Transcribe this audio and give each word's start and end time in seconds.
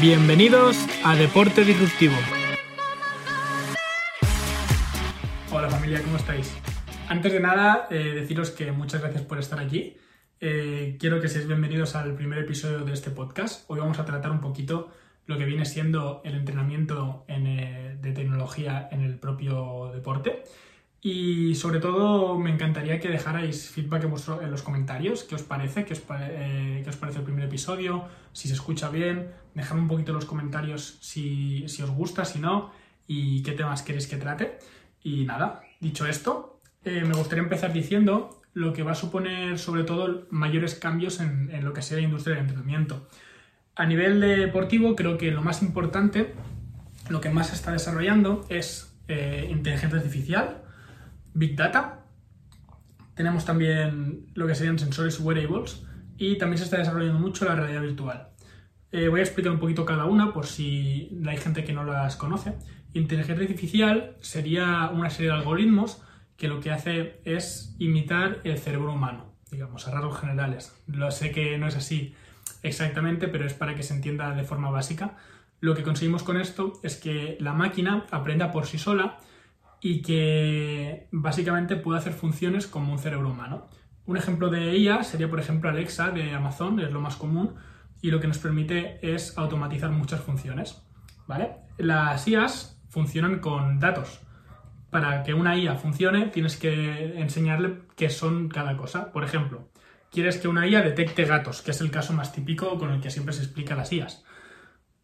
Bienvenidos 0.00 0.78
a 1.04 1.14
Deporte 1.14 1.62
Disruptivo. 1.62 2.14
Hola 5.52 5.68
familia, 5.68 6.00
¿cómo 6.02 6.16
estáis? 6.16 6.56
Antes 7.06 7.30
de 7.30 7.40
nada, 7.40 7.86
eh, 7.90 8.12
deciros 8.14 8.50
que 8.50 8.72
muchas 8.72 9.02
gracias 9.02 9.24
por 9.24 9.38
estar 9.38 9.58
aquí. 9.58 9.98
Eh, 10.40 10.96
quiero 10.98 11.20
que 11.20 11.28
seáis 11.28 11.46
bienvenidos 11.46 11.96
al 11.96 12.14
primer 12.14 12.38
episodio 12.38 12.78
de 12.78 12.94
este 12.94 13.10
podcast. 13.10 13.68
Hoy 13.68 13.80
vamos 13.80 13.98
a 13.98 14.06
tratar 14.06 14.30
un 14.30 14.40
poquito 14.40 14.90
lo 15.26 15.36
que 15.36 15.44
viene 15.44 15.66
siendo 15.66 16.22
el 16.24 16.34
entrenamiento 16.34 17.26
eh, 17.28 17.98
de 18.00 18.12
tecnología 18.12 18.88
en 18.90 19.02
el 19.02 19.18
propio 19.18 19.90
deporte. 19.92 20.44
Y 21.02 21.54
sobre 21.54 21.80
todo 21.80 22.38
me 22.38 22.50
encantaría 22.50 23.00
que 23.00 23.08
dejarais 23.08 23.70
feedback 23.70 24.04
en, 24.04 24.50
los 24.50 24.62
comentarios, 24.62 25.24
qué 25.24 25.34
os 25.34 25.42
parece, 25.42 25.86
qué 25.86 25.94
os, 25.94 26.02
eh, 26.20 26.84
parece 27.00 27.18
el 27.18 27.24
primer 27.24 27.44
episodio, 27.44 28.04
si 28.34 28.48
se 28.48 28.54
escucha 28.54 28.90
bien, 28.90 29.30
dejadme 29.54 29.82
un 29.82 29.88
poquito 29.88 30.10
en 30.10 30.16
los 30.16 30.26
comentarios 30.26 30.98
si, 31.00 31.64
os 31.64 31.90
gusta, 31.90 32.26
si 32.26 32.38
no, 32.38 32.70
y 33.06 33.42
qué 33.42 33.52
temas 33.52 33.82
queréis 33.82 34.06
que 34.06 34.18
trate. 34.18 34.58
Y 35.02 35.24
nada, 35.24 35.62
dicho 35.80 36.06
esto, 36.06 36.60
eh, 36.84 37.02
me 37.06 37.14
gustaría 37.14 37.44
empezar 37.44 37.72
diciendo 37.72 38.42
lo 38.52 38.74
que 38.74 38.82
va 38.82 38.92
a 38.92 38.94
suponer 38.94 39.58
sobre 39.58 39.84
todo 39.84 40.26
mayores 40.30 40.74
cambios 40.74 41.20
en, 41.20 41.64
lo 41.64 41.72
que 41.72 41.80
sea 41.80 41.96
la 41.96 42.02
industria 42.02 42.36
del 42.36 42.44
entrenamiento. 42.44 43.08
A 43.74 43.86
nivel 43.86 44.20
deportivo 44.20 44.96
creo 44.96 45.16
que 45.16 45.30
lo 45.30 45.40
más 45.40 45.62
importante, 45.62 46.34
lo 47.08 47.22
que 47.22 47.30
más 47.30 47.48
se 47.48 47.54
está 47.54 47.72
desarrollando 47.72 48.44
es 48.50 48.94
eh, 49.08 49.48
inteligencia 49.50 49.98
artificial, 49.98 50.62
Big 51.34 51.56
Data. 51.56 52.04
Tenemos 53.14 53.44
también 53.44 54.26
lo 54.34 54.46
que 54.46 54.54
serían 54.54 54.78
sensores 54.78 55.20
wearables 55.20 55.84
y 56.16 56.38
también 56.38 56.58
se 56.58 56.64
está 56.64 56.78
desarrollando 56.78 57.18
mucho 57.18 57.44
la 57.44 57.54
realidad 57.54 57.82
virtual. 57.82 58.28
Eh, 58.92 59.08
voy 59.08 59.20
a 59.20 59.22
explicar 59.22 59.52
un 59.52 59.60
poquito 59.60 59.84
cada 59.84 60.06
una 60.06 60.32
por 60.32 60.46
si 60.46 61.20
hay 61.26 61.36
gente 61.36 61.64
que 61.64 61.72
no 61.72 61.84
las 61.84 62.16
conoce. 62.16 62.54
Inteligencia 62.92 63.44
artificial 63.44 64.16
sería 64.20 64.90
una 64.92 65.10
serie 65.10 65.30
de 65.30 65.36
algoritmos 65.36 66.02
que 66.36 66.48
lo 66.48 66.60
que 66.60 66.72
hace 66.72 67.20
es 67.24 67.76
imitar 67.78 68.40
el 68.44 68.58
cerebro 68.58 68.92
humano, 68.92 69.34
digamos, 69.50 69.86
a 69.86 69.92
rasgos 69.92 70.18
generales. 70.18 70.74
Lo 70.86 71.10
sé 71.10 71.30
que 71.30 71.56
no 71.58 71.68
es 71.68 71.76
así 71.76 72.14
exactamente, 72.62 73.28
pero 73.28 73.46
es 73.46 73.54
para 73.54 73.74
que 73.76 73.82
se 73.82 73.94
entienda 73.94 74.34
de 74.34 74.44
forma 74.44 74.70
básica. 74.70 75.16
Lo 75.60 75.74
que 75.74 75.82
conseguimos 75.82 76.22
con 76.22 76.40
esto 76.40 76.72
es 76.82 76.96
que 76.96 77.36
la 77.40 77.52
máquina 77.52 78.06
aprenda 78.10 78.50
por 78.50 78.66
sí 78.66 78.78
sola 78.78 79.18
y 79.80 80.02
que 80.02 81.08
básicamente 81.10 81.76
puede 81.76 81.98
hacer 81.98 82.12
funciones 82.12 82.66
como 82.66 82.92
un 82.92 82.98
cerebro 82.98 83.30
humano. 83.30 83.68
Un 84.06 84.16
ejemplo 84.16 84.50
de 84.50 84.72
ella 84.72 85.02
sería, 85.02 85.30
por 85.30 85.40
ejemplo, 85.40 85.70
Alexa 85.70 86.10
de 86.10 86.32
Amazon, 86.34 86.80
es 86.80 86.90
lo 86.90 87.00
más 87.00 87.16
común, 87.16 87.54
y 88.02 88.10
lo 88.10 88.20
que 88.20 88.28
nos 88.28 88.38
permite 88.38 88.98
es 89.02 89.36
automatizar 89.38 89.90
muchas 89.90 90.20
funciones. 90.20 90.82
¿vale? 91.30 91.52
Las 91.78 92.26
IAs 92.26 92.82
funcionan 92.88 93.38
con 93.38 93.78
datos. 93.78 94.20
Para 94.90 95.22
que 95.22 95.32
una 95.32 95.56
IA 95.56 95.76
funcione, 95.76 96.26
tienes 96.26 96.56
que 96.56 97.20
enseñarle 97.20 97.82
qué 97.96 98.10
son 98.10 98.48
cada 98.48 98.76
cosa. 98.76 99.12
Por 99.12 99.22
ejemplo, 99.22 99.70
quieres 100.10 100.38
que 100.38 100.48
una 100.48 100.66
IA 100.66 100.82
detecte 100.82 101.24
gatos, 101.24 101.62
que 101.62 101.70
es 101.70 101.80
el 101.80 101.92
caso 101.92 102.12
más 102.12 102.32
típico 102.32 102.76
con 102.78 102.90
el 102.90 103.00
que 103.00 103.10
siempre 103.10 103.32
se 103.32 103.44
explica 103.44 103.76
las 103.76 103.92
IAs. 103.92 104.24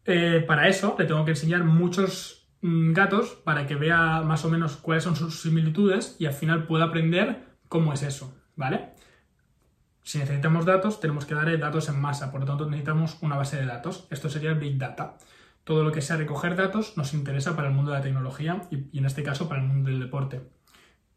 Eh, 0.03 0.43
para 0.45 0.67
eso 0.67 0.97
le 0.99 1.05
tengo 1.05 1.23
que 1.23 1.31
enseñar 1.31 1.63
muchos 1.63 2.36
gatos 2.61 3.29
para 3.43 3.67
que 3.67 3.75
vea 3.75 4.21
más 4.21 4.43
o 4.45 4.49
menos 4.49 4.77
cuáles 4.77 5.03
son 5.03 5.15
sus 5.15 5.41
similitudes 5.41 6.15
y 6.19 6.25
al 6.25 6.33
final 6.33 6.65
pueda 6.65 6.85
aprender 6.85 7.45
cómo 7.69 7.93
es 7.93 8.03
eso, 8.03 8.35
¿vale? 8.55 8.93
Si 10.03 10.17
necesitamos 10.17 10.65
datos, 10.65 10.99
tenemos 10.99 11.25
que 11.25 11.35
darle 11.35 11.57
datos 11.57 11.89
en 11.89 11.99
masa, 11.99 12.31
por 12.31 12.39
lo 12.39 12.45
tanto 12.45 12.65
necesitamos 12.65 13.17
una 13.21 13.35
base 13.35 13.57
de 13.57 13.65
datos. 13.65 14.07
Esto 14.09 14.29
sería 14.29 14.51
el 14.51 14.59
Big 14.59 14.77
Data. 14.77 15.17
Todo 15.65 15.83
lo 15.83 15.91
que 15.91 16.01
sea 16.01 16.15
recoger 16.15 16.55
datos 16.55 16.95
nos 16.95 17.13
interesa 17.13 17.55
para 17.55 17.67
el 17.67 17.73
mundo 17.73 17.91
de 17.91 17.97
la 17.97 18.03
tecnología 18.03 18.61
y, 18.71 18.87
y 18.93 18.99
en 18.99 19.05
este 19.05 19.21
caso 19.21 19.49
para 19.49 19.61
el 19.61 19.67
mundo 19.67 19.89
del 19.89 19.99
deporte. 19.99 20.41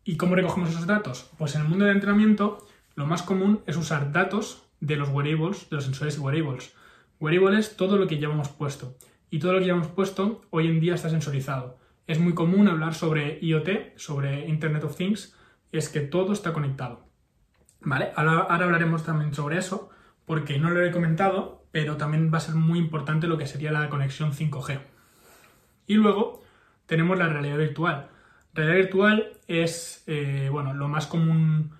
¿Y 0.04 0.16
cómo 0.16 0.34
recogemos 0.34 0.70
esos 0.70 0.86
datos? 0.86 1.30
Pues 1.38 1.54
en 1.54 1.62
el 1.62 1.68
mundo 1.68 1.84
del 1.84 1.94
entrenamiento 1.94 2.66
lo 2.96 3.06
más 3.06 3.22
común 3.22 3.62
es 3.66 3.76
usar 3.76 4.10
datos 4.10 4.64
de 4.80 4.96
los 4.96 5.08
wearables, 5.10 5.70
de 5.70 5.76
los 5.76 5.84
sensores 5.84 6.16
y 6.16 6.20
wearables. 6.20 6.74
Wearable 7.20 7.60
es 7.60 7.76
todo 7.76 7.96
lo 7.96 8.08
que 8.08 8.18
llevamos 8.18 8.48
puesto 8.48 8.96
y 9.30 9.38
todo 9.38 9.54
lo 9.54 9.60
que 9.60 9.68
hemos 9.68 9.88
puesto 9.88 10.42
hoy 10.50 10.68
en 10.68 10.80
día 10.80 10.94
está 10.94 11.08
sensorizado. 11.08 11.78
Es 12.06 12.18
muy 12.18 12.34
común 12.34 12.68
hablar 12.68 12.94
sobre 12.94 13.38
IoT, 13.40 13.96
sobre 13.96 14.48
Internet 14.48 14.84
of 14.84 14.96
Things, 14.96 15.36
es 15.70 15.88
que 15.88 16.00
todo 16.00 16.32
está 16.32 16.52
conectado. 16.52 17.06
¿Vale? 17.80 18.10
Ahora, 18.16 18.64
hablaremos 18.64 19.04
también 19.04 19.32
sobre 19.32 19.58
eso, 19.58 19.90
porque 20.26 20.58
no 20.58 20.70
lo 20.70 20.84
he 20.84 20.90
comentado, 20.90 21.64
pero 21.70 21.96
también 21.96 22.30
va 22.32 22.38
a 22.38 22.40
ser 22.40 22.56
muy 22.56 22.78
importante 22.78 23.28
lo 23.28 23.38
que 23.38 23.46
sería 23.46 23.72
la 23.72 23.88
conexión 23.88 24.32
5G. 24.32 24.80
Y 25.86 25.94
luego 25.94 26.42
tenemos 26.86 27.16
la 27.16 27.28
realidad 27.28 27.58
virtual. 27.58 28.08
Realidad 28.52 28.76
virtual 28.76 29.32
es, 29.46 30.02
eh, 30.06 30.48
bueno, 30.50 30.74
lo 30.74 30.88
más 30.88 31.06
común 31.06 31.72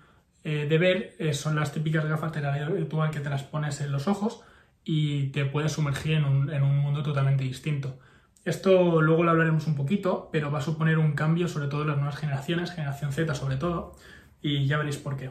eh, 0.43 0.65
de 0.67 0.77
ver 0.77 1.15
eh, 1.19 1.33
son 1.33 1.55
las 1.55 1.73
típicas 1.73 2.05
gafas 2.05 2.31
de 2.31 2.41
realidad 2.41 2.71
virtual 2.71 3.11
que 3.11 3.19
te 3.19 3.29
las 3.29 3.43
pones 3.43 3.81
en 3.81 3.91
los 3.91 4.07
ojos 4.07 4.41
y 4.83 5.27
te 5.27 5.45
puedes 5.45 5.73
sumergir 5.73 6.13
en 6.13 6.25
un, 6.25 6.77
mundo 6.77 7.03
totalmente 7.03 7.43
distinto. 7.43 7.99
Esto 8.43 9.01
luego 9.01 9.23
lo 9.23 9.31
hablaremos 9.31 9.67
un 9.67 9.75
poquito, 9.75 10.29
pero 10.31 10.51
va 10.51 10.59
a 10.59 10.61
suponer 10.61 10.97
un 10.97 11.13
cambio 11.13 11.47
sobre 11.47 11.67
todo 11.67 11.83
en 11.83 11.89
las 11.89 11.97
nuevas 11.97 12.17
generaciones, 12.17 12.71
generación 12.71 13.11
Z 13.11 13.35
sobre 13.35 13.57
todo, 13.57 13.95
y 14.41 14.65
ya 14.65 14.77
veréis 14.77 14.97
por 14.97 15.17
qué. 15.17 15.29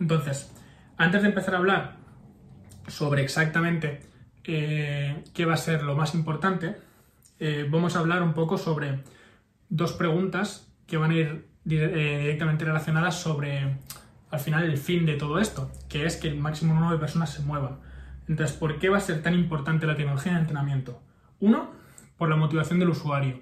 Entonces, 0.00 0.50
antes 0.96 1.22
de 1.22 1.28
empezar 1.28 1.54
a 1.54 1.58
hablar 1.58 1.96
sobre 2.88 3.22
exactamente 3.22 4.00
eh, 4.44 5.22
qué 5.34 5.44
va 5.44 5.54
a 5.54 5.58
ser 5.58 5.82
lo 5.82 5.94
más 5.94 6.14
importante, 6.14 6.76
eh, 7.38 7.66
vamos 7.68 7.96
a 7.96 7.98
hablar 7.98 8.22
un 8.22 8.32
poco 8.32 8.56
sobre 8.56 9.02
dos 9.68 9.92
preguntas 9.92 10.72
que 10.86 10.96
van 10.96 11.10
a 11.10 11.14
ir 11.14 11.48
eh, 11.68 12.18
directamente 12.20 12.64
relacionadas 12.64 13.20
sobre, 13.20 13.78
al 14.30 14.40
final, 14.40 14.64
el 14.64 14.78
fin 14.78 15.06
de 15.06 15.14
todo 15.14 15.38
esto, 15.38 15.70
que 15.88 16.06
es 16.06 16.16
que 16.16 16.28
el 16.28 16.38
máximo 16.38 16.74
número 16.74 16.92
de 16.92 16.98
personas 16.98 17.30
se 17.30 17.42
muevan. 17.42 17.78
Entonces, 18.28 18.56
¿por 18.56 18.78
qué 18.78 18.88
va 18.88 18.98
a 18.98 19.00
ser 19.00 19.22
tan 19.22 19.34
importante 19.34 19.86
la 19.86 19.96
tecnología 19.96 20.32
en 20.32 20.36
el 20.36 20.42
entrenamiento? 20.42 21.02
Uno, 21.40 21.70
por 22.16 22.28
la 22.28 22.36
motivación 22.36 22.78
del 22.78 22.90
usuario, 22.90 23.40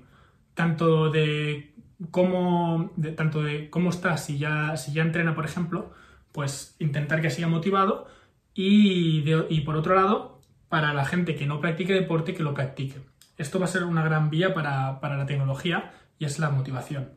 tanto 0.55 1.11
de 1.11 1.75
cómo, 2.11 2.93
tanto 3.17 3.43
de 3.43 3.69
cómo 3.71 3.91
está, 3.91 4.17
si 4.17 4.39
ya, 4.39 4.77
si 4.77 4.93
ya 4.93 5.03
entrena, 5.03 5.35
por 5.35 5.45
ejemplo, 5.45 5.93
pues 6.33 6.77
intentar 6.79 7.21
que 7.21 7.31
siga 7.31 7.49
motivado 7.49 8.07
y, 8.55 9.25
y 9.49 9.61
por 9.61 9.77
otro 9.77 9.95
lado, 9.95 10.41
para 10.69 10.95
la 10.95 11.05
gente 11.05 11.35
que 11.35 11.47
no 11.47 11.61
practique 11.61 11.93
deporte, 11.93 12.33
que 12.33 12.43
lo 12.43 12.55
practique. 12.55 13.01
Esto 13.37 13.59
va 13.59 13.65
a 13.65 13.69
ser 13.69 13.85
una 13.85 14.05
gran 14.05 14.31
vía 14.31 14.55
para, 14.55 15.01
para 15.01 15.17
la 15.17 15.27
tecnología 15.27 15.93
y 16.19 16.25
es 16.25 16.39
la 16.39 16.51
motivación. 16.51 17.11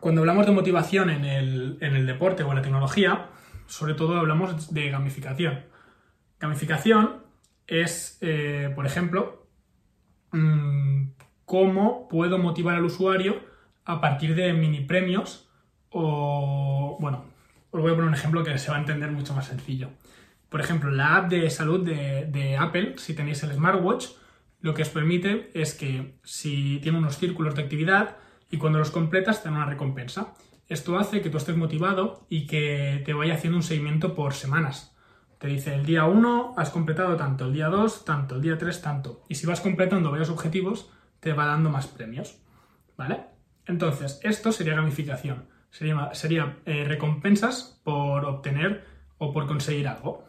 Cuando 0.00 0.22
hablamos 0.22 0.46
de 0.46 0.52
motivación 0.52 1.10
en 1.10 1.24
el, 1.24 1.78
en 1.80 1.94
el 1.94 2.06
deporte 2.06 2.42
o 2.42 2.50
en 2.50 2.56
la 2.56 2.62
tecnología, 2.62 3.28
sobre 3.66 3.94
todo 3.94 4.18
hablamos 4.18 4.72
de 4.72 4.90
gamificación. 4.90 5.60
Gamificación 6.40 7.22
es, 7.66 8.18
eh, 8.22 8.72
por 8.74 8.86
ejemplo, 8.86 9.46
mm, 10.32 11.10
cómo 11.44 12.08
puedo 12.08 12.38
motivar 12.38 12.76
al 12.76 12.84
usuario 12.84 13.40
a 13.84 14.00
partir 14.00 14.34
de 14.34 14.52
mini 14.54 14.80
premios 14.80 15.50
o, 15.90 16.96
bueno, 16.98 17.24
os 17.70 17.80
voy 17.80 17.92
a 17.92 17.94
poner 17.94 18.08
un 18.08 18.14
ejemplo 18.14 18.42
que 18.42 18.56
se 18.58 18.70
va 18.70 18.78
a 18.78 18.80
entender 18.80 19.10
mucho 19.10 19.34
más 19.34 19.46
sencillo. 19.46 19.90
Por 20.48 20.60
ejemplo, 20.60 20.90
la 20.90 21.16
app 21.16 21.30
de 21.30 21.48
salud 21.50 21.84
de, 21.84 22.56
Apple, 22.58 22.94
si 22.96 23.14
tenéis 23.14 23.42
el 23.42 23.52
smartwatch, 23.52 24.06
lo 24.60 24.74
que 24.74 24.82
os 24.82 24.88
permite 24.88 25.50
es 25.54 25.74
que 25.74 26.18
si 26.24 26.80
tiene 26.82 26.98
unos 26.98 27.18
círculos 27.18 27.54
de 27.54 27.62
actividad 27.62 28.16
y 28.50 28.56
cuando 28.56 28.78
los 28.78 28.90
completas 28.90 29.42
te 29.42 29.48
dan 29.48 29.58
una 29.58 29.66
recompensa. 29.66 30.34
Esto 30.68 30.98
hace 30.98 31.20
que 31.20 31.30
tú 31.30 31.36
estés 31.36 31.56
motivado 31.56 32.26
y 32.28 32.46
que 32.46 33.02
te 33.04 33.12
vaya 33.12 33.34
haciendo 33.34 33.58
un 33.58 33.62
seguimiento 33.62 34.14
por 34.14 34.34
semanas. 34.34 34.96
Te 35.40 35.48
dice 35.48 35.74
el 35.74 35.86
día 35.86 36.04
1 36.04 36.52
has 36.58 36.68
completado 36.68 37.16
tanto, 37.16 37.46
el 37.46 37.54
día 37.54 37.68
2 37.68 38.04
tanto, 38.04 38.34
el 38.34 38.42
día 38.42 38.58
3 38.58 38.82
tanto. 38.82 39.24
Y 39.26 39.36
si 39.36 39.46
vas 39.46 39.62
completando 39.62 40.10
varios 40.10 40.28
objetivos, 40.28 40.92
te 41.18 41.32
va 41.32 41.46
dando 41.46 41.70
más 41.70 41.86
premios. 41.86 42.36
¿Vale? 42.98 43.22
Entonces, 43.64 44.20
esto 44.22 44.52
sería 44.52 44.74
gamificación. 44.74 45.46
Sería, 45.70 46.10
sería 46.12 46.58
eh, 46.66 46.84
recompensas 46.84 47.80
por 47.82 48.26
obtener 48.26 48.84
o 49.16 49.32
por 49.32 49.46
conseguir 49.46 49.88
algo. 49.88 50.28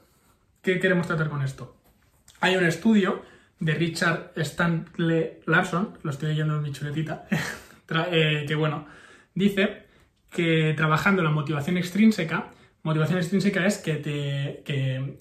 ¿Qué 0.62 0.80
queremos 0.80 1.08
tratar 1.08 1.28
con 1.28 1.42
esto? 1.42 1.76
Hay 2.40 2.56
un 2.56 2.64
estudio 2.64 3.22
de 3.60 3.74
Richard 3.74 4.32
Stanley 4.38 5.42
Larson, 5.46 5.98
lo 6.04 6.12
estoy 6.12 6.30
leyendo 6.30 6.56
en 6.56 6.62
mi 6.62 6.72
chuletita, 6.72 7.26
eh, 8.12 8.46
que 8.48 8.56
bueno, 8.56 8.88
dice 9.36 9.88
que 10.30 10.74
trabajando 10.78 11.22
la 11.22 11.32
motivación 11.32 11.76
extrínseca 11.76 12.52
Motivación 12.84 13.20
extrínseca 13.20 13.66
es 13.66 13.78
que 13.78 13.96
te, 13.96 15.18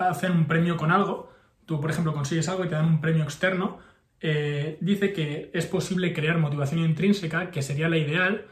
hacen 0.00 0.32
un 0.32 0.46
premio 0.46 0.76
con 0.76 0.90
algo. 0.90 1.30
Tú, 1.66 1.80
por 1.80 1.90
ejemplo, 1.90 2.12
consigues 2.12 2.48
algo 2.48 2.64
y 2.64 2.68
te 2.68 2.74
dan 2.74 2.86
un 2.86 3.00
premio 3.00 3.22
externo. 3.22 3.78
Eh, 4.20 4.78
dice 4.80 5.12
que 5.12 5.50
es 5.54 5.66
posible 5.66 6.12
crear 6.12 6.38
motivación 6.38 6.80
intrínseca, 6.80 7.50
que 7.50 7.62
sería 7.62 7.88
la 7.88 7.98
ideal, 7.98 8.46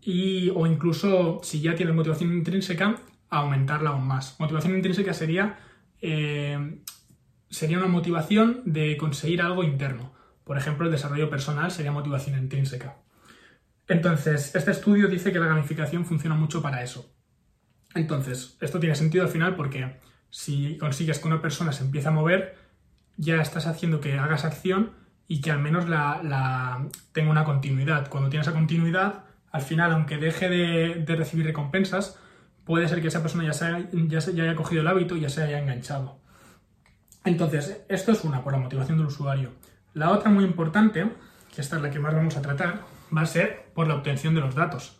y, 0.00 0.50
o 0.50 0.66
incluso 0.66 1.40
si 1.42 1.60
ya 1.60 1.74
tienes 1.74 1.94
motivación 1.94 2.32
intrínseca, 2.32 2.96
aumentarla 3.30 3.90
aún 3.90 4.06
más. 4.06 4.38
Motivación 4.38 4.74
intrínseca 4.74 5.12
sería 5.12 5.58
eh, 6.00 6.80
sería 7.50 7.78
una 7.78 7.86
motivación 7.86 8.62
de 8.64 8.96
conseguir 8.96 9.42
algo 9.42 9.64
interno. 9.64 10.12
Por 10.44 10.58
ejemplo, 10.58 10.86
el 10.86 10.92
desarrollo 10.92 11.30
personal 11.30 11.70
sería 11.70 11.92
motivación 11.92 12.38
intrínseca. 12.38 12.96
Entonces, 13.86 14.54
este 14.54 14.70
estudio 14.70 15.08
dice 15.08 15.32
que 15.32 15.38
la 15.38 15.46
gamificación 15.46 16.04
funciona 16.04 16.34
mucho 16.36 16.62
para 16.62 16.82
eso. 16.82 17.14
Entonces, 17.94 18.56
esto 18.60 18.80
tiene 18.80 18.94
sentido 18.94 19.24
al 19.24 19.30
final 19.30 19.56
porque 19.56 19.96
si 20.30 20.76
consigues 20.78 21.18
que 21.18 21.28
una 21.28 21.40
persona 21.40 21.72
se 21.72 21.84
empiece 21.84 22.08
a 22.08 22.12
mover, 22.12 22.56
ya 23.16 23.40
estás 23.40 23.66
haciendo 23.66 24.00
que 24.00 24.18
hagas 24.18 24.44
acción 24.44 24.92
y 25.26 25.40
que 25.40 25.50
al 25.50 25.58
menos 25.58 25.88
la, 25.88 26.86
tenga 27.12 27.30
una 27.30 27.44
continuidad. 27.44 28.08
Cuando 28.08 28.30
tienes 28.30 28.46
esa 28.46 28.56
continuidad, 28.56 29.24
al 29.50 29.62
final, 29.62 29.92
aunque 29.92 30.16
deje 30.16 30.48
de, 30.48 31.16
recibir 31.16 31.46
recompensas, 31.46 32.18
puede 32.64 32.88
ser 32.88 33.00
que 33.00 33.08
esa 33.08 33.22
persona 33.22 33.44
ya, 33.44 33.52
se 33.52 33.88
ya, 33.92 34.18
ya 34.18 34.42
haya 34.44 34.54
cogido 34.54 34.82
el 34.82 34.88
hábito 34.88 35.16
y 35.16 35.20
ya 35.20 35.28
se 35.28 35.42
haya 35.42 35.58
enganchado. 35.58 36.18
Entonces, 37.24 37.84
esto 37.88 38.12
es 38.12 38.24
una, 38.24 38.42
por 38.42 38.52
la 38.52 38.58
motivación 38.58 38.98
del 38.98 39.06
usuario. 39.08 39.52
La 39.92 40.10
otra 40.10 40.30
muy 40.30 40.44
importante, 40.44 41.10
que 41.54 41.60
esta 41.60 41.76
es 41.76 41.82
la 41.82 41.90
que 41.90 41.98
más 41.98 42.14
vamos 42.14 42.36
a 42.36 42.42
tratar, 42.42 42.82
va 43.14 43.22
a 43.22 43.26
ser 43.26 43.70
por 43.74 43.86
la 43.86 43.96
obtención 43.96 44.34
de 44.34 44.40
los 44.40 44.54
datos. 44.54 44.98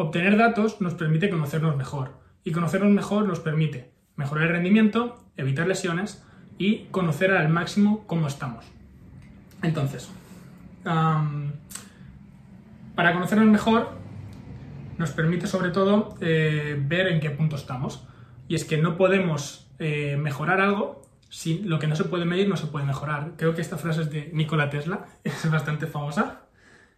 Obtener 0.00 0.38
datos 0.38 0.80
nos 0.80 0.94
permite 0.94 1.28
conocernos 1.28 1.76
mejor 1.76 2.12
y 2.42 2.52
conocernos 2.52 2.90
mejor 2.90 3.28
nos 3.28 3.38
permite 3.38 3.90
mejorar 4.16 4.44
el 4.46 4.52
rendimiento, 4.52 5.22
evitar 5.36 5.68
lesiones 5.68 6.24
y 6.56 6.86
conocer 6.90 7.32
al 7.32 7.50
máximo 7.50 8.06
cómo 8.06 8.26
estamos. 8.26 8.64
Entonces, 9.62 10.10
para 12.94 13.12
conocernos 13.12 13.46
mejor 13.48 13.90
nos 14.96 15.10
permite 15.10 15.46
sobre 15.46 15.68
todo 15.68 16.16
eh, 16.22 16.82
ver 16.82 17.08
en 17.08 17.20
qué 17.20 17.28
punto 17.28 17.56
estamos. 17.56 18.02
Y 18.48 18.54
es 18.54 18.64
que 18.64 18.78
no 18.78 18.96
podemos 18.96 19.70
eh, 19.78 20.16
mejorar 20.16 20.62
algo 20.62 21.02
si 21.28 21.58
lo 21.58 21.78
que 21.78 21.88
no 21.88 21.94
se 21.94 22.04
puede 22.04 22.24
medir 22.24 22.48
no 22.48 22.56
se 22.56 22.68
puede 22.68 22.86
mejorar. 22.86 23.32
Creo 23.36 23.54
que 23.54 23.60
esta 23.60 23.76
frase 23.76 24.00
es 24.00 24.10
de 24.10 24.30
Nikola 24.32 24.70
Tesla, 24.70 25.04
es 25.24 25.50
bastante 25.50 25.86
famosa 25.86 26.40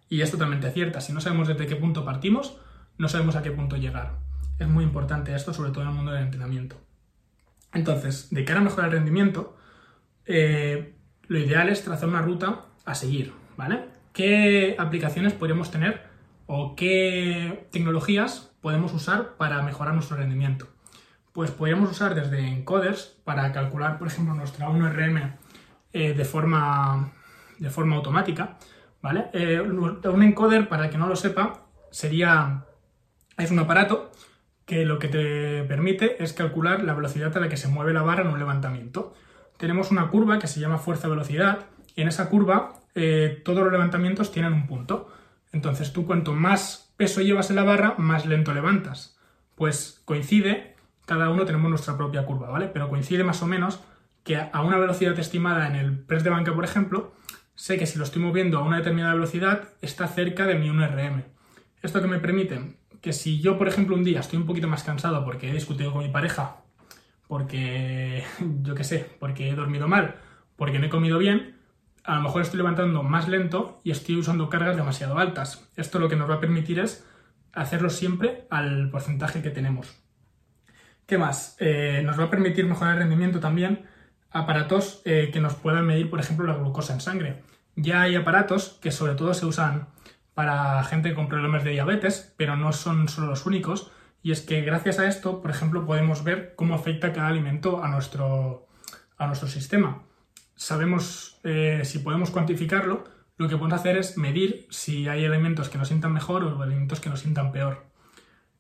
y 0.09 0.21
es 0.21 0.31
totalmente 0.31 0.71
cierta. 0.71 1.01
Si 1.01 1.13
no 1.13 1.21
sabemos 1.21 1.49
desde 1.49 1.67
qué 1.67 1.75
punto 1.75 2.05
partimos, 2.05 2.61
no 2.99 3.09
sabemos 3.09 3.37
a 3.37 3.43
qué 3.43 3.51
punto 3.51 3.77
llegar. 3.77 4.19
Es 4.59 4.69
muy 4.69 4.85
importante 4.85 5.35
esto, 5.35 5.53
sobre 5.53 5.71
todo 5.71 5.83
en 5.83 5.91
el 5.91 5.95
mundo 5.95 6.13
del 6.13 6.23
entrenamiento. 6.23 6.81
Entonces, 7.73 8.29
de 8.31 8.45
cara 8.45 8.61
a 8.61 8.65
mejorar 8.65 8.87
el 8.87 8.93
rendimiento, 8.93 9.57
eh, 10.27 10.95
lo 11.27 11.39
ideal 11.39 11.69
es 11.69 11.83
trazar 11.83 12.09
una 12.09 12.23
ruta 12.23 12.67
a 12.85 12.95
seguir, 12.95 13.33
¿vale? 13.57 13.87
¿Qué 14.13 14.77
aplicaciones 14.79 15.33
podríamos 15.33 15.71
tener 15.71 16.03
o 16.47 16.77
qué 16.77 17.69
tecnologías 17.73 18.55
podemos 18.61 18.93
usar 18.93 19.37
para 19.37 19.63
mejorar 19.63 19.95
nuestro 19.95 20.17
rendimiento? 20.17 20.69
Pues 21.33 21.51
podríamos 21.51 21.91
usar 21.91 22.15
desde 22.15 22.47
encoders 22.47 23.17
para 23.25 23.53
calcular, 23.53 23.99
por 23.99 24.09
ejemplo, 24.09 24.35
nuestra 24.35 24.69
1RM 24.69 25.37
eh, 25.95 26.13
de, 26.13 26.25
forma, 26.25 27.13
de 27.59 27.71
forma 27.71 27.97
automática, 27.97 28.59
¿vale? 29.01 29.31
Eh, 29.33 29.61
un 29.61 30.23
encoder, 30.23 30.69
para 30.69 30.85
el 30.85 30.91
que 30.91 30.99
no 30.99 31.07
lo 31.07 31.17
sepa, 31.17 31.67
sería, 31.91 32.65
es 33.39 33.51
un 33.51 33.59
aparato 33.59 34.13
que 34.67 34.85
lo 34.85 34.99
que 34.99 35.09
te 35.09 35.65
permite 35.65 36.23
es 36.23 36.33
calcular 36.33 36.83
la 36.85 36.95
velocidad 36.95 37.37
a 37.37 37.41
la 37.41 37.49
que 37.49 37.57
se 37.57 37.69
mueve 37.69 37.93
la 37.93 38.03
barra 38.03 38.23
en 38.23 38.29
un 38.29 38.39
levantamiento. 38.39 39.15
Tenemos 39.57 39.91
una 39.91 40.09
curva 40.09 40.39
que 40.39 40.47
se 40.47 40.61
llama 40.61 40.79
fuerza-velocidad 40.79 41.67
y 41.95 42.03
en 42.03 42.09
esa 42.09 42.29
curva 42.29 42.81
eh, 42.95 43.43
todos 43.45 43.63
los 43.63 43.73
levantamientos 43.73 44.33
tienen 44.33 44.53
un 44.53 44.67
punto. 44.67 45.13
Entonces 45.53 45.93
tú 45.93 46.07
cuanto 46.07 46.33
más 46.33 46.93
peso 46.97 47.21
llevas 47.21 47.51
en 47.51 47.57
la 47.57 47.65
barra, 47.65 47.95
más 47.99 48.27
lento 48.27 48.55
levantas. 48.55 49.19
Pues 49.55 50.01
coincide, 50.05 50.77
cada 51.07 51.31
uno 51.31 51.45
tenemos 51.45 51.69
nuestra 51.69 51.97
propia 51.97 52.25
curva, 52.25 52.51
¿vale? 52.51 52.69
Pero 52.69 52.89
coincide 52.89 53.25
más 53.25 53.43
o 53.43 53.47
menos 53.47 53.81
que 54.25 54.37
a 54.37 54.63
una 54.63 54.79
velocidad 54.79 55.19
estimada 55.19 55.67
en 55.67 55.75
el 55.75 55.99
press 55.99 56.23
de 56.23 56.31
banca, 56.31 56.55
por 56.55 56.65
ejemplo, 56.65 57.13
sé 57.55 57.77
que 57.79 57.87
si 57.87 57.99
lo 57.99 58.05
estoy 58.05 58.23
moviendo 58.23 58.59
a 58.59 58.63
una 58.63 58.79
determinada 58.79 59.15
velocidad, 59.15 59.69
está 59.81 60.07
cerca 60.07 60.47
de 60.47 60.55
mi 60.55 60.69
1RM. 60.69 61.25
¿Esto 61.83 62.01
que 62.01 62.07
me 62.07 62.21
permite? 62.21 62.77
Que 63.03 63.13
si 63.13 63.41
yo, 63.41 63.59
por 63.59 63.69
ejemplo, 63.69 63.95
un 63.95 64.05
día 64.05 64.21
estoy 64.21 64.39
un 64.39 64.47
poquito 64.47 64.69
más 64.69 64.83
cansado 64.83 65.23
porque 65.25 65.51
he 65.51 65.53
discutido 65.53 65.93
con 65.93 66.03
mi 66.03 66.09
pareja, 66.09 66.63
porque, 67.29 68.25
yo 68.63 68.75
qué 68.75 68.85
sé, 68.85 69.11
porque 69.21 69.51
he 69.51 69.55
dormido 69.55 69.89
mal, 69.89 70.17
porque 70.57 70.79
no 70.79 70.87
he 70.87 70.91
comido 70.91 71.19
bien, 71.19 71.57
a 72.05 72.17
lo 72.17 72.23
mejor 72.23 72.41
estoy 72.41 72.57
levantando 72.57 73.03
más 73.03 73.29
lento 73.29 73.81
y 73.85 73.91
estoy 73.91 74.17
usando 74.17 74.49
cargas 74.49 74.77
demasiado 74.77 75.19
altas. 75.19 75.69
Esto 75.77 75.99
lo 75.99 76.09
que 76.09 76.17
nos 76.17 76.31
va 76.31 76.37
a 76.37 76.41
permitir 76.41 76.79
es 76.81 77.07
hacerlo 77.53 77.91
siempre 77.91 78.47
al 78.49 78.89
porcentaje 78.91 79.43
que 79.43 79.51
tenemos. 79.51 79.95
¿Qué 81.05 81.19
más? 81.19 81.57
Eh, 81.61 82.01
nos 82.05 82.19
va 82.19 82.25
a 82.25 82.31
permitir 82.31 82.65
mejorar 82.65 82.95
el 82.95 83.01
rendimiento 83.01 83.39
también 83.39 83.87
aparatos 84.33 85.03
eh, 85.05 85.31
que 85.33 85.41
nos 85.41 85.55
puedan 85.55 85.87
medir, 85.87 86.11
por 86.11 86.21
ejemplo, 86.21 86.47
la 86.47 86.55
glucosa 86.55 86.95
en 86.95 87.01
sangre. 87.01 87.43
Ya 87.77 88.03
hay 88.03 88.17
aparatos 88.17 88.79
que 88.81 88.91
sobre 88.91 89.15
todo 89.15 89.35
se 89.35 89.47
usan 89.47 89.89
para 90.35 90.83
gente 90.85 91.15
con 91.15 91.29
problemas 91.29 91.65
de 91.65 91.71
diabetes, 91.71 92.35
pero 92.37 92.57
no 92.57 92.73
son 92.73 93.09
solo 93.09 93.29
los 93.29 93.47
únicos. 93.47 93.91
Y 94.23 94.33
es 94.33 94.41
que 94.41 94.63
gracias 94.63 94.99
a 94.99 95.07
esto, 95.07 95.43
por 95.43 95.51
ejemplo, 95.51 95.85
podemos 95.85 96.25
ver 96.25 96.55
cómo 96.57 96.75
afecta 96.75 97.13
cada 97.13 97.29
alimento 97.29 97.83
a 97.83 97.89
nuestro, 97.89 98.69
a 99.19 99.27
nuestro 99.27 99.49
sistema. 99.49 100.03
Sabemos 100.55 101.41
eh, 101.45 101.83
si 101.85 101.99
podemos 101.99 102.31
cuantificarlo, 102.31 103.05
lo 103.37 103.49
que 103.49 103.57
podemos 103.57 103.81
hacer 103.81 103.97
es 103.97 104.17
medir 104.17 104.67
si 104.71 105.09
hay 105.09 105.25
elementos 105.25 105.69
que 105.69 105.79
nos 105.79 105.89
sientan 105.89 106.13
mejor 106.13 106.45
o 106.45 106.63
elementos 106.63 107.01
que 107.01 107.11
nos 107.11 107.21
sientan 107.21 107.51
peor. 107.51 107.87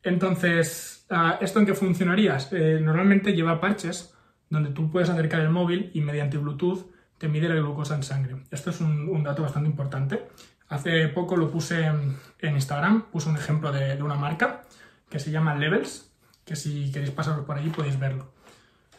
Entonces, 0.02 1.06
ah, 1.10 1.38
¿esto 1.40 1.60
en 1.60 1.66
qué 1.66 1.74
funcionaría? 1.74 2.38
Eh, 2.50 2.80
normalmente 2.82 3.32
lleva 3.32 3.60
parches 3.60 4.14
donde 4.50 4.70
tú 4.70 4.90
puedes 4.90 5.08
acercar 5.08 5.40
el 5.40 5.50
móvil 5.50 5.90
y 5.94 6.00
mediante 6.00 6.38
Bluetooth 6.38 6.90
te 7.18 7.28
mide 7.28 7.48
la 7.48 7.54
glucosa 7.54 7.94
en 7.94 8.02
sangre. 8.02 8.36
Esto 8.50 8.70
es 8.70 8.80
un, 8.80 9.22
dato 9.22 9.42
bastante 9.42 9.68
importante. 9.68 10.26
Hace 10.72 11.06
poco 11.08 11.36
lo 11.36 11.50
puse 11.50 11.84
en, 11.84 12.16
Instagram, 12.40 13.10
puse 13.10 13.28
un 13.28 13.36
ejemplo 13.36 13.70
de, 13.72 14.02
una 14.02 14.14
marca 14.14 14.62
que 15.10 15.18
se 15.18 15.30
llama 15.30 15.54
Levels, 15.54 16.10
que 16.46 16.56
si 16.56 16.90
queréis 16.90 17.10
pasaros 17.10 17.44
por 17.44 17.58
allí 17.58 17.68
podéis 17.68 17.98
verlo. 17.98 18.32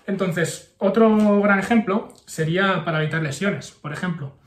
Entonces, 0.05 0.75
otro 0.77 1.41
gran 1.41 1.57
ejemplo 1.57 2.13
sería 2.27 2.85
para 2.85 3.01
evitar 3.01 3.23
lesiones, 3.23 3.71
por 3.71 3.91
ejemplo. 3.91 4.37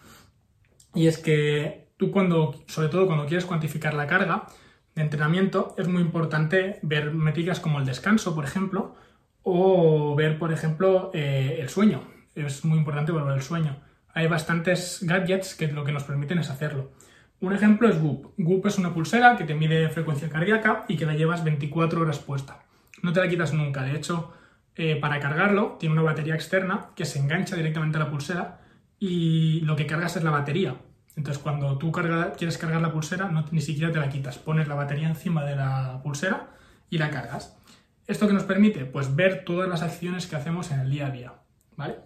Y 0.95 1.09
es 1.09 1.19
que 1.19 1.89
tú 1.97 2.13
cuando, 2.13 2.63
sobre 2.69 2.91
todo 2.91 3.09
cuando 3.09 3.27
quieres 3.27 3.45
cuantificar 3.45 3.95
la 3.95 4.07
carga 4.07 4.47
de 4.95 5.03
entrenamiento, 5.03 5.75
es 5.79 5.89
muy 5.89 6.03
importante 6.03 6.79
ver 6.83 7.13
métricas 7.13 7.59
como 7.59 7.81
el 7.81 7.87
descanso, 7.87 8.37
por 8.37 8.45
ejemplo, 8.45 8.95
o 9.43 10.15
ver, 10.15 10.39
por 10.39 10.53
ejemplo, 10.53 11.11
eh, 11.13 11.57
el 11.59 11.71
sueño. 11.71 12.07
Es 12.37 12.65
muy 12.65 12.79
importante 12.79 13.11
ver 13.11 13.27
el 13.35 13.43
sueño. 13.43 13.83
Hay 14.15 14.29
bastantes 14.29 15.01
gadgets 15.03 15.57
que 15.57 15.67
lo 15.67 15.83
que 15.83 15.91
nos 15.91 16.05
permiten 16.05 16.39
es 16.39 16.51
hacerlo. 16.51 16.93
Un 17.41 17.53
ejemplo 17.53 17.89
es 17.89 18.01
Whoop. 18.01 18.33
Whoop 18.39 18.67
es 18.67 18.79
una 18.79 18.95
pulsera 18.95 19.37
que 19.37 19.45
te 19.45 19.55
mide 19.55 19.89
frecuencia 19.91 20.29
cardíaca 20.29 20.85
y 20.89 20.97
que 20.97 21.05
la 21.05 21.15
llevas 21.15 21.45
24 21.45 22.01
horas 22.01 22.19
puesta. 22.19 22.63
No 23.03 23.13
te 23.13 23.21
la 23.21 23.29
quitas 23.29 23.53
nunca. 23.53 23.83
De 23.83 23.95
hecho, 23.95 24.33
eh, 24.75 24.97
para 24.97 25.21
cargarlo 25.21 25.77
tiene 25.79 25.93
una 25.93 26.03
batería 26.03 26.35
externa 26.35 26.91
que 26.95 27.05
se 27.05 27.19
engancha 27.19 27.57
directamente 27.57 27.99
a 27.99 28.01
la 28.01 28.11
pulsera 28.11 28.61
y 28.99 29.61
lo 29.61 29.77
que 29.77 29.87
cargas 29.87 30.17
es 30.17 30.25
la 30.25 30.31
batería. 30.31 30.77
Entonces, 31.15 31.43
cuando 31.43 31.77
tú 31.77 31.93
quieres 31.93 32.59
cargar 32.59 32.81
la 32.81 32.93
pulsera, 32.93 33.29
no, 33.29 33.45
ni 33.51 33.61
siquiera 33.61 33.93
te 33.93 33.99
la 33.99 34.09
quitas. 34.09 34.39
Pones 34.39 34.69
la 34.69 34.75
batería 34.75 35.09
encima 35.09 35.45
de 35.45 35.57
la 35.57 36.01
pulsera 36.03 36.49
y 36.89 36.99
la 36.99 37.11
cargas. 37.11 37.59
¿Esto 38.07 38.27
que 38.27 38.35
nos 38.35 38.45
permite? 38.45 38.87
Pues 38.87 39.15
ver 39.15 39.45
todas 39.45 39.69
las 39.69 39.83
acciones 39.83 40.27
que 40.27 40.37
hacemos 40.37 40.71
en 40.71 40.81
el 40.81 40.91
día 40.91 41.07
a 41.07 41.11
día. 41.11 41.33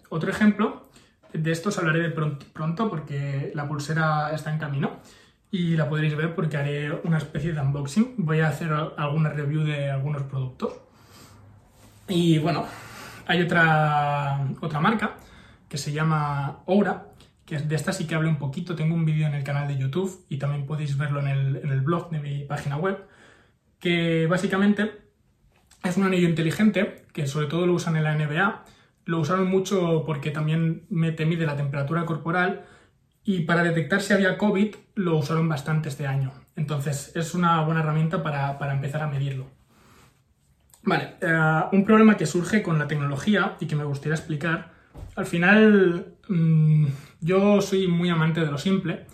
Otro 0.08 0.30
ejemplo, 0.30 0.90
de 1.32 1.52
esto 1.52 1.68
os 1.68 1.78
hablaré 1.78 2.00
de 2.00 2.10
pronto 2.10 2.90
porque 2.90 3.52
la 3.54 3.68
pulsera 3.68 4.32
está 4.32 4.52
en 4.52 4.58
camino 4.58 5.00
y 5.50 5.76
la 5.76 5.88
podréis 5.88 6.16
ver 6.16 6.34
porque 6.34 6.56
haré 6.56 6.92
una 7.04 7.18
especie 7.18 7.52
de 7.52 7.60
unboxing. 7.60 8.14
Voy 8.18 8.40
a 8.40 8.48
hacer 8.48 8.72
alguna 8.72 9.30
review 9.30 9.64
de 9.64 9.90
algunos 9.90 10.22
productos. 10.22 10.74
Y 12.08 12.38
bueno, 12.38 12.66
hay 13.26 13.42
otra, 13.42 14.48
otra 14.60 14.80
marca 14.80 15.16
que 15.68 15.78
se 15.78 15.92
llama 15.92 16.62
Oura, 16.66 17.06
que 17.46 17.58
de 17.58 17.74
esta 17.74 17.92
sí 17.92 18.06
que 18.06 18.14
hablo 18.14 18.28
un 18.28 18.38
poquito. 18.38 18.76
Tengo 18.76 18.94
un 18.94 19.04
vídeo 19.04 19.26
en 19.26 19.34
el 19.34 19.44
canal 19.44 19.66
de 19.66 19.76
YouTube 19.76 20.24
y 20.28 20.38
también 20.38 20.66
podéis 20.66 20.96
verlo 20.96 21.20
en 21.20 21.28
el, 21.28 21.56
en 21.56 21.70
el 21.70 21.80
blog 21.80 22.10
de 22.10 22.20
mi 22.20 22.44
página 22.44 22.76
web, 22.76 23.06
que 23.80 24.26
básicamente 24.28 24.92
es 25.82 25.96
un 25.96 26.04
anillo 26.04 26.28
inteligente 26.28 27.06
que 27.12 27.26
sobre 27.26 27.46
todo 27.46 27.66
lo 27.66 27.74
usan 27.74 27.96
en 27.96 28.04
la 28.04 28.14
NBA. 28.14 28.64
Lo 29.06 29.18
usaron 29.18 29.48
mucho 29.48 30.04
porque 30.06 30.30
también 30.30 30.86
te 31.16 31.26
mide 31.26 31.46
la 31.46 31.56
temperatura 31.56 32.06
corporal 32.06 32.64
y 33.32 33.42
para 33.42 33.62
detectar 33.62 34.02
si 34.02 34.12
había 34.12 34.36
COVID 34.36 34.74
lo 34.96 35.16
usaron 35.16 35.48
bastante 35.48 35.88
este 35.88 36.04
año. 36.04 36.32
Entonces 36.56 37.12
es 37.14 37.32
una 37.32 37.62
buena 37.62 37.80
herramienta 37.80 38.24
para, 38.24 38.72
empezar 38.72 39.02
a 39.02 39.06
medirlo. 39.06 39.46
Vale, 40.82 41.14
eh, 41.20 41.62
un 41.70 41.84
problema 41.84 42.16
que 42.16 42.26
surge 42.26 42.60
con 42.60 42.76
la 42.80 42.88
tecnología 42.88 43.56
y 43.60 43.66
que 43.66 43.76
me 43.76 43.84
gustaría 43.84 44.16
explicar. 44.16 44.72
Al 45.14 45.26
final 45.26 46.16
mm, 46.28 46.86
yo 47.20 47.60
soy 47.60 47.86
muy 47.86 48.08
amante 48.08 48.40
de 48.40 48.50
lo 48.50 48.58
simple 48.58 49.06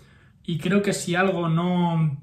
y 0.45 0.57
creo 0.61 0.81
que 0.81 0.95
si 0.95 1.15
algo 1.15 1.51
no, 1.51 2.17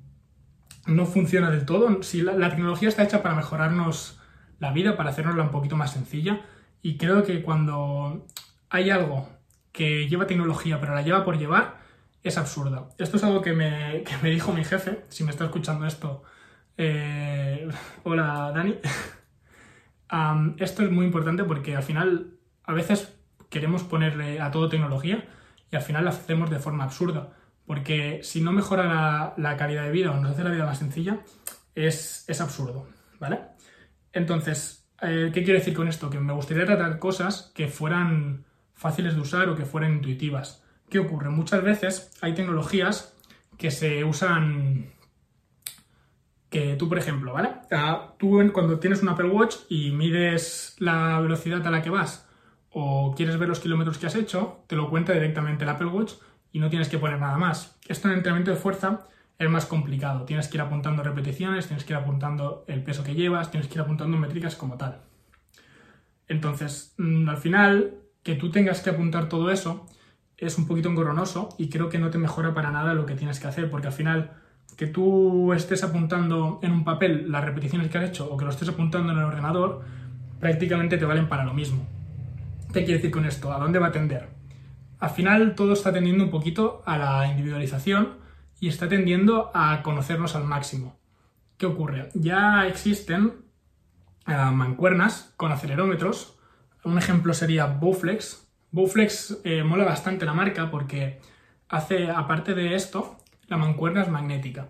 no 0.87 1.05
funciona 1.05 1.51
del 1.51 1.63
todo, 1.63 2.01
si 2.01 2.23
la 2.23 2.49
tecnología 2.49 2.89
está 2.89 3.03
hecha 3.03 3.21
para 3.21 3.35
mejorarnos 3.35 4.19
la 4.57 4.71
vida 4.71 4.97
para 4.97 5.11
hacernosla 5.11 5.43
un 5.43 5.51
poquito 5.51 5.77
más 5.77 5.93
sencilla. 5.93 6.41
Y 6.81 6.97
creo 6.97 7.23
que 7.23 7.43
cuando 7.43 8.25
hay 8.71 8.89
algo 8.89 9.29
que 9.71 10.07
lleva 10.07 10.25
tecnología 10.25 10.79
pero 10.81 10.95
la 10.95 11.03
lleva 11.03 11.23
por 11.23 11.37
llevar, 11.37 11.82
es 12.23 12.37
absurda. 12.37 12.89
Esto 12.97 13.17
es 13.17 13.23
algo 13.23 13.41
que 13.41 13.53
me, 13.53 14.03
que 14.03 14.17
me 14.21 14.29
dijo 14.29 14.53
mi 14.53 14.63
jefe, 14.63 15.05
si 15.09 15.23
me 15.23 15.31
está 15.31 15.45
escuchando 15.45 15.85
esto. 15.85 16.23
eh, 16.77 17.67
hola, 18.03 18.51
Dani. 18.53 18.77
Esto 20.57 20.83
es 20.83 20.91
muy 20.91 21.05
importante 21.05 21.43
porque 21.43 21.75
al 21.75 21.83
final 21.83 22.37
a 22.63 22.73
veces 22.73 23.15
queremos 23.49 23.83
ponerle 23.83 24.39
a 24.41 24.51
todo 24.51 24.69
tecnología 24.69 25.27
y 25.71 25.75
al 25.75 25.81
final 25.81 26.03
lo 26.03 26.11
hacemos 26.11 26.49
de 26.49 26.59
forma 26.59 26.83
absurda. 26.83 27.33
Porque 27.65 28.19
si 28.23 28.41
no 28.41 28.51
mejora 28.51 28.85
la, 28.85 29.33
la 29.37 29.57
calidad 29.57 29.83
de 29.83 29.91
vida 29.91 30.11
o 30.11 30.19
nos 30.19 30.31
hace 30.31 30.43
la 30.43 30.51
vida 30.51 30.65
más 30.65 30.79
sencilla, 30.79 31.19
es, 31.75 32.25
es 32.27 32.41
absurdo, 32.41 32.87
¿vale? 33.19 33.39
Entonces, 34.11 34.87
eh, 35.01 35.31
¿qué 35.33 35.43
quiero 35.43 35.59
decir 35.59 35.73
con 35.73 35.87
esto? 35.87 36.09
Que 36.09 36.19
me 36.19 36.33
gustaría 36.33 36.65
tratar 36.65 36.99
cosas 36.99 37.51
que 37.55 37.67
fueran 37.67 38.45
fáciles 38.73 39.15
de 39.15 39.21
usar 39.21 39.49
o 39.49 39.55
que 39.55 39.65
fueran 39.65 39.93
intuitivas. 39.93 40.62
¿Qué 40.93 40.99
ocurre? 40.99 41.29
Muchas 41.29 41.61
veces 41.61 42.11
hay 42.21 42.35
tecnologías 42.35 43.17
que 43.57 43.69
se 43.69 44.03
usan 44.05 44.93
que 46.49 46.75
tú, 46.75 46.87
por 46.87 46.97
ejemplo, 46.99 47.33
¿vale? 47.33 47.49
Ah, 47.71 48.13
Tú 48.19 48.39
en- 48.41 48.49
cuando 48.51 48.79
tienes 48.79 49.01
un 49.01 49.09
Apple 49.09 49.29
Watch 49.29 49.55
y 49.69 49.91
mides 49.91 50.75
la 50.79 51.19
velocidad 51.19 51.65
a 51.65 51.71
la 51.71 51.81
que 51.81 51.89
vas 51.89 52.27
o 52.69 53.13
quieres 53.15 53.37
ver 53.37 53.49
los 53.49 53.59
kilómetros 53.59 53.97
que 53.97 54.07
has 54.07 54.15
hecho, 54.15 54.63
te 54.67 54.75
lo 54.75 54.89
cuenta 54.89 55.13
directamente 55.13 55.63
el 55.63 55.69
Apple 55.69 55.87
Watch 55.87 56.13
y 56.51 56.59
no 56.59 56.69
tienes 56.69 56.89
que 56.89 56.97
poner 56.99 57.19
nada 57.19 57.37
más. 57.37 57.79
Esto 57.87 58.07
en 58.07 58.15
entrenamiento 58.15 58.51
de 58.51 58.57
fuerza 58.57 59.07
es 59.39 59.49
más 59.49 59.65
complicado. 59.65 60.25
Tienes 60.25 60.47
que 60.47 60.57
ir 60.57 60.61
apuntando 60.61 61.03
repeticiones, 61.03 61.67
tienes 61.67 61.83
que 61.85 61.93
ir 61.93 61.97
apuntando 61.97 62.65
el 62.67 62.83
peso 62.83 63.03
que 63.03 63.15
llevas, 63.15 63.49
tienes 63.51 63.67
que 63.67 63.75
ir 63.75 63.81
apuntando 63.81 64.17
métricas 64.17 64.55
como 64.55 64.77
tal. 64.77 65.01
Entonces, 66.27 66.93
mm, 66.97 67.29
al 67.29 67.37
final, 67.37 67.95
que 68.23 68.35
tú 68.35 68.51
tengas 68.51 68.81
que 68.81 68.89
apuntar 68.89 69.29
todo 69.29 69.51
eso 69.51 69.85
es 70.37 70.57
un 70.57 70.67
poquito 70.67 70.89
engorronoso 70.89 71.49
y 71.57 71.69
creo 71.69 71.89
que 71.89 71.99
no 71.99 72.09
te 72.09 72.17
mejora 72.17 72.53
para 72.53 72.71
nada 72.71 72.93
lo 72.93 73.05
que 73.05 73.15
tienes 73.15 73.39
que 73.39 73.47
hacer, 73.47 73.69
porque 73.69 73.87
al 73.87 73.93
final, 73.93 74.31
que 74.77 74.87
tú 74.87 75.53
estés 75.53 75.83
apuntando 75.83 76.59
en 76.61 76.71
un 76.71 76.83
papel 76.83 77.31
las 77.31 77.43
repeticiones 77.43 77.89
que 77.89 77.97
has 77.97 78.09
hecho 78.09 78.31
o 78.31 78.37
que 78.37 78.45
lo 78.45 78.51
estés 78.51 78.69
apuntando 78.69 79.11
en 79.13 79.19
el 79.19 79.25
ordenador, 79.25 79.81
prácticamente 80.39 80.97
te 80.97 81.05
valen 81.05 81.29
para 81.29 81.45
lo 81.45 81.53
mismo. 81.53 81.87
¿Qué 82.67 82.85
quiere 82.85 82.95
decir 82.95 83.11
con 83.11 83.25
esto? 83.25 83.53
¿A 83.53 83.59
dónde 83.59 83.79
va 83.79 83.87
a 83.87 83.91
tender? 83.91 84.29
Al 84.99 85.09
final 85.09 85.55
todo 85.55 85.73
está 85.73 85.91
tendiendo 85.91 86.23
un 86.23 86.31
poquito 86.31 86.81
a 86.85 86.97
la 86.97 87.27
individualización 87.27 88.17
y 88.59 88.69
está 88.69 88.87
tendiendo 88.87 89.51
a 89.53 89.83
conocernos 89.83 90.35
al 90.35 90.45
máximo. 90.45 90.97
¿Qué 91.57 91.65
ocurre? 91.65 92.09
Ya 92.13 92.65
existen 92.67 93.43
eh, 94.25 94.35
mancuernas 94.53 95.33
con 95.37 95.51
acelerómetros. 95.51 96.37
Un 96.83 96.97
ejemplo 96.97 97.33
sería 97.33 97.65
Bowflex. 97.65 98.42
Bowflex 98.73 99.41
eh, 99.43 99.63
mola 99.63 99.85
bastante 99.85 100.25
la 100.25 100.33
marca 100.33 100.71
porque 100.71 101.21
hace, 101.69 102.09
aparte 102.09 102.55
de 102.55 102.73
esto, 102.73 103.17
la 103.47 103.55
mancuerna 103.55 104.01
es 104.01 104.09
magnética. 104.09 104.67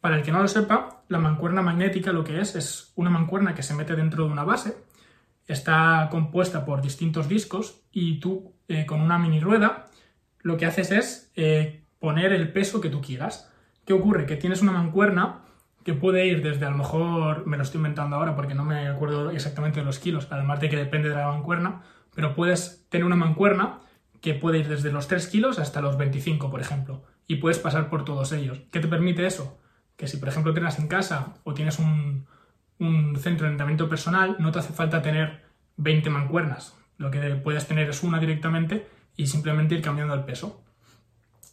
Para 0.00 0.16
el 0.16 0.22
que 0.22 0.32
no 0.32 0.42
lo 0.42 0.48
sepa, 0.48 1.04
la 1.08 1.18
mancuerna 1.18 1.62
magnética 1.62 2.12
lo 2.12 2.24
que 2.24 2.40
es 2.40 2.56
es 2.56 2.92
una 2.96 3.10
mancuerna 3.10 3.54
que 3.54 3.62
se 3.62 3.74
mete 3.74 3.94
dentro 3.94 4.24
de 4.24 4.32
una 4.32 4.42
base, 4.42 4.76
está 5.46 6.08
compuesta 6.10 6.64
por 6.64 6.82
distintos 6.82 7.28
discos 7.28 7.80
y 7.92 8.18
tú 8.18 8.56
eh, 8.66 8.84
con 8.84 9.00
una 9.00 9.18
mini 9.18 9.38
rueda 9.38 9.86
lo 10.40 10.56
que 10.56 10.66
haces 10.66 10.90
es 10.90 11.32
eh, 11.36 11.84
poner 12.00 12.32
el 12.32 12.52
peso 12.52 12.80
que 12.80 12.90
tú 12.90 13.00
quieras. 13.00 13.52
¿Qué 13.84 13.92
ocurre? 13.92 14.26
Que 14.26 14.36
tienes 14.36 14.62
una 14.62 14.72
mancuerna 14.72 15.44
que 15.84 15.94
puede 15.94 16.26
ir 16.26 16.42
desde 16.42 16.66
a 16.66 16.70
lo 16.70 16.76
mejor, 16.76 17.46
me 17.46 17.56
lo 17.56 17.62
estoy 17.62 17.78
inventando 17.78 18.16
ahora 18.16 18.34
porque 18.34 18.54
no 18.54 18.64
me 18.64 18.88
acuerdo 18.88 19.30
exactamente 19.30 19.78
de 19.78 19.86
los 19.86 20.00
kilos, 20.00 20.26
además 20.28 20.60
de 20.60 20.68
que 20.68 20.76
depende 20.76 21.08
de 21.08 21.14
la 21.14 21.28
mancuerna, 21.28 21.82
pero 22.18 22.34
puedes 22.34 22.84
tener 22.88 23.04
una 23.04 23.14
mancuerna 23.14 23.78
que 24.20 24.34
puede 24.34 24.58
ir 24.58 24.66
desde 24.66 24.90
los 24.90 25.06
3 25.06 25.28
kilos 25.28 25.60
hasta 25.60 25.80
los 25.80 25.96
25, 25.96 26.50
por 26.50 26.60
ejemplo, 26.60 27.04
y 27.28 27.36
puedes 27.36 27.60
pasar 27.60 27.88
por 27.88 28.04
todos 28.04 28.32
ellos. 28.32 28.58
¿Qué 28.72 28.80
te 28.80 28.88
permite 28.88 29.24
eso? 29.24 29.56
Que 29.96 30.08
si, 30.08 30.16
por 30.16 30.28
ejemplo, 30.28 30.52
tienes 30.52 30.80
en 30.80 30.88
casa 30.88 31.34
o 31.44 31.54
tienes 31.54 31.78
un, 31.78 32.26
un 32.80 33.16
centro 33.20 33.46
de 33.46 33.52
entrenamiento 33.52 33.88
personal, 33.88 34.34
no 34.40 34.50
te 34.50 34.58
hace 34.58 34.72
falta 34.72 35.00
tener 35.00 35.44
20 35.76 36.10
mancuernas. 36.10 36.76
Lo 36.96 37.12
que 37.12 37.20
puedes 37.36 37.68
tener 37.68 37.88
es 37.88 38.02
una 38.02 38.18
directamente 38.18 38.88
y 39.14 39.28
simplemente 39.28 39.76
ir 39.76 39.82
cambiando 39.82 40.14
el 40.14 40.24
peso. 40.24 40.64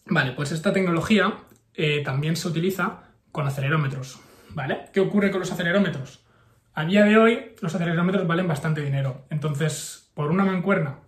Vale, 0.08 0.32
pues 0.32 0.52
esta 0.52 0.74
tecnología 0.74 1.42
eh, 1.76 2.02
también 2.04 2.36
se 2.36 2.48
utiliza 2.48 3.04
con 3.32 3.46
acelerómetros. 3.46 4.20
¿Vale? 4.56 4.88
¿Qué 4.92 5.00
ocurre 5.00 5.30
con 5.30 5.42
los 5.42 5.52
acelerómetros? 5.52 6.26
A 6.74 6.86
día 6.86 7.04
de 7.04 7.20
hoy 7.20 7.56
los 7.62 7.76
acelerómetros 7.76 8.26
valen 8.26 8.48
bastante 8.48 8.82
dinero. 8.82 9.28
Entonces, 9.30 10.05
por 10.16 10.32
una 10.32 10.44
mancuerna 10.44 11.02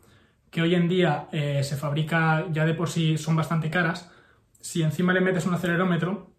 que 0.51 0.61
hoy 0.61 0.75
en 0.75 0.87
día 0.87 1.27
eh, 1.31 1.63
se 1.63 1.75
fabrica 1.75 2.45
ya 2.51 2.65
de 2.65 2.73
por 2.73 2.89
sí 2.89 3.17
son 3.17 3.35
bastante 3.35 3.69
caras, 3.69 4.11
si 4.59 4.83
encima 4.83 5.13
le 5.13 5.21
metes 5.21 5.45
un 5.45 5.53
acelerómetro 5.53 6.31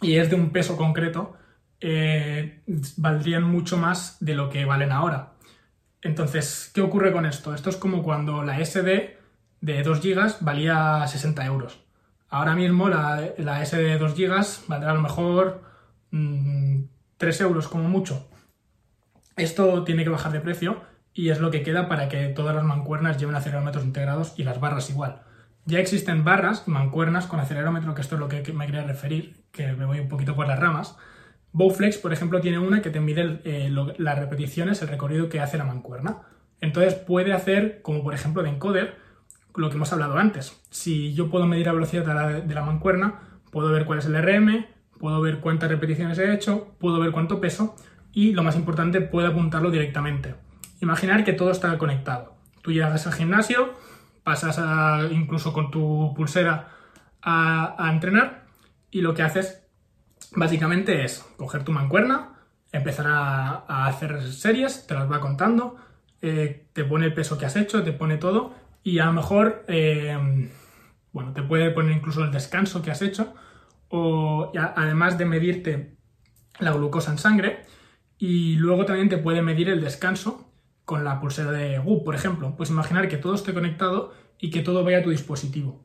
y 0.00 0.16
es 0.16 0.30
de 0.30 0.36
un 0.36 0.50
peso 0.50 0.76
concreto, 0.76 1.34
eh, 1.80 2.62
valdrían 2.96 3.44
mucho 3.44 3.76
más 3.76 4.16
de 4.20 4.34
lo 4.34 4.50
que 4.50 4.64
valen 4.64 4.92
ahora. 4.92 5.32
Entonces, 6.02 6.70
¿qué 6.74 6.82
ocurre 6.82 7.12
con 7.12 7.26
esto? 7.26 7.54
Esto 7.54 7.70
es 7.70 7.76
como 7.76 8.02
cuando 8.02 8.42
la 8.42 8.62
SD 8.64 9.18
de 9.60 9.82
2 9.82 10.00
GB 10.02 10.40
valía 10.40 11.06
60 11.06 11.44
euros. 11.46 11.80
Ahora 12.28 12.54
mismo 12.54 12.88
la, 12.88 13.30
la 13.38 13.64
SD 13.64 13.82
de 13.82 13.98
2 13.98 14.14
GB 14.14 14.68
valdrá 14.68 14.90
a 14.90 14.94
lo 14.94 15.00
mejor 15.00 15.62
mmm, 16.10 16.82
3 17.16 17.40
euros 17.42 17.68
como 17.68 17.88
mucho. 17.88 18.28
Esto 19.36 19.84
tiene 19.84 20.04
que 20.04 20.10
bajar 20.10 20.32
de 20.32 20.40
precio 20.40 20.82
y 21.14 21.30
es 21.30 21.40
lo 21.40 21.50
que 21.50 21.62
queda 21.62 21.88
para 21.88 22.08
que 22.08 22.28
todas 22.28 22.54
las 22.54 22.64
mancuernas 22.64 23.18
lleven 23.18 23.36
acelerómetros 23.36 23.84
integrados 23.84 24.34
y 24.36 24.42
las 24.42 24.60
barras 24.60 24.90
igual. 24.90 25.22
Ya 25.64 25.78
existen 25.78 26.24
barras, 26.24 26.68
mancuernas 26.68 27.26
con 27.26 27.40
acelerómetro, 27.40 27.94
que 27.94 28.02
esto 28.02 28.16
es 28.16 28.20
lo 28.20 28.28
que 28.28 28.52
me 28.52 28.66
quería 28.66 28.82
referir, 28.82 29.44
que 29.52 29.72
me 29.72 29.86
voy 29.86 30.00
un 30.00 30.08
poquito 30.08 30.34
por 30.34 30.48
las 30.48 30.58
ramas. 30.58 30.96
Bowflex, 31.52 31.98
por 31.98 32.12
ejemplo, 32.12 32.40
tiene 32.40 32.58
una 32.58 32.82
que 32.82 32.90
te 32.90 33.00
mide 33.00 33.40
eh, 33.44 33.70
las 33.98 34.18
repeticiones, 34.18 34.82
el 34.82 34.88
recorrido 34.88 35.28
que 35.28 35.40
hace 35.40 35.56
la 35.56 35.64
mancuerna. 35.64 36.18
Entonces 36.60 36.94
puede 36.94 37.32
hacer, 37.32 37.80
como 37.80 38.02
por 38.02 38.12
ejemplo 38.12 38.42
de 38.42 38.50
encoder, 38.50 38.96
lo 39.54 39.70
que 39.70 39.76
hemos 39.76 39.92
hablado 39.92 40.18
antes. 40.18 40.60
Si 40.70 41.14
yo 41.14 41.30
puedo 41.30 41.46
medir 41.46 41.66
la 41.66 41.72
velocidad 41.72 42.04
de 42.04 42.14
la, 42.14 42.28
de 42.40 42.54
la 42.54 42.62
mancuerna, 42.62 43.20
puedo 43.52 43.70
ver 43.70 43.84
cuál 43.86 44.00
es 44.00 44.06
el 44.06 44.20
RM, 44.20 44.66
puedo 44.98 45.20
ver 45.20 45.38
cuántas 45.38 45.70
repeticiones 45.70 46.18
he 46.18 46.34
hecho, 46.34 46.74
puedo 46.78 46.98
ver 46.98 47.12
cuánto 47.12 47.40
peso 47.40 47.76
y, 48.12 48.32
lo 48.32 48.42
más 48.42 48.56
importante, 48.56 49.00
puedo 49.00 49.28
apuntarlo 49.28 49.70
directamente. 49.70 50.34
Imaginar 50.80 51.24
que 51.24 51.32
todo 51.32 51.50
está 51.50 51.76
conectado. 51.78 52.36
Tú 52.62 52.72
llegas 52.72 53.06
al 53.06 53.12
gimnasio, 53.12 53.74
pasas 54.22 54.58
incluso 55.12 55.52
con 55.52 55.70
tu 55.70 56.12
pulsera 56.16 56.68
a, 57.22 57.88
entrenar 57.90 58.44
y 58.90 59.00
lo 59.00 59.14
que 59.14 59.22
haces 59.22 59.62
básicamente 60.36 61.04
es 61.04 61.24
coger 61.36 61.64
tu 61.64 61.72
mancuerna, 61.72 62.32
empezar 62.72 63.06
a, 63.06 63.64
a, 63.68 63.86
hacer 63.86 64.22
series, 64.32 64.86
te 64.86 64.94
las 64.94 65.10
va 65.10 65.20
contando, 65.20 65.76
eh, 66.26 66.68
te 66.72 66.84
pone 66.84 67.04
el 67.04 67.14
peso 67.14 67.36
que 67.36 67.44
has 67.44 67.54
hecho, 67.56 67.82
te 67.82 67.92
pone 67.92 68.16
todo 68.16 68.54
y 68.82 68.98
a 68.98 69.04
lo 69.06 69.12
mejor, 69.12 69.64
eh, 69.68 70.50
bueno, 71.12 71.32
te 71.34 71.42
puede 71.42 71.70
poner 71.70 71.96
incluso 71.96 72.24
el 72.24 72.30
descanso 72.30 72.80
que 72.80 72.90
has 72.90 73.02
hecho 73.02 73.34
o 73.88 74.50
además 74.54 75.18
de 75.18 75.26
medirte 75.26 75.96
la 76.58 76.72
glucosa 76.72 77.12
en 77.12 77.18
sangre 77.18 77.66
y 78.18 78.56
luego 78.56 78.86
también 78.86 79.10
te 79.10 79.18
puede 79.18 79.42
medir 79.42 79.68
el 79.68 79.82
descanso 79.82 80.50
con 80.84 81.04
la 81.04 81.20
pulsera 81.20 81.50
de 81.50 81.78
Whoop, 81.78 82.04
por 82.04 82.14
ejemplo. 82.14 82.54
Pues 82.56 82.70
imaginar 82.70 83.08
que 83.08 83.16
todo 83.16 83.34
esté 83.34 83.54
conectado 83.54 84.12
y 84.38 84.50
que 84.50 84.60
todo 84.60 84.84
vaya 84.84 84.98
a 84.98 85.02
tu 85.02 85.10
dispositivo. 85.10 85.84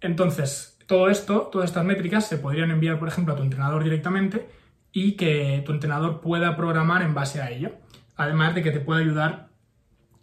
Entonces, 0.00 0.78
todo 0.86 1.08
esto, 1.08 1.48
todas 1.52 1.70
estas 1.70 1.84
métricas 1.84 2.26
se 2.26 2.38
podrían 2.38 2.70
enviar, 2.70 2.98
por 2.98 3.08
ejemplo, 3.08 3.34
a 3.34 3.36
tu 3.36 3.42
entrenador 3.42 3.82
directamente 3.84 4.48
y 4.92 5.12
que 5.12 5.62
tu 5.64 5.72
entrenador 5.72 6.20
pueda 6.20 6.56
programar 6.56 7.02
en 7.02 7.14
base 7.14 7.40
a 7.40 7.50
ello. 7.50 7.72
Además 8.16 8.54
de 8.54 8.62
que 8.62 8.72
te 8.72 8.80
pueda 8.80 9.00
ayudar, 9.00 9.48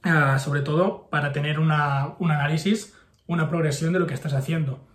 uh, 0.05 0.37
sobre 0.39 0.61
todo, 0.61 1.09
para 1.09 1.31
tener 1.31 1.59
una, 1.59 2.15
un 2.19 2.31
análisis, 2.31 2.95
una 3.25 3.49
progresión 3.49 3.93
de 3.93 3.99
lo 3.99 4.07
que 4.07 4.13
estás 4.13 4.33
haciendo. 4.33 4.87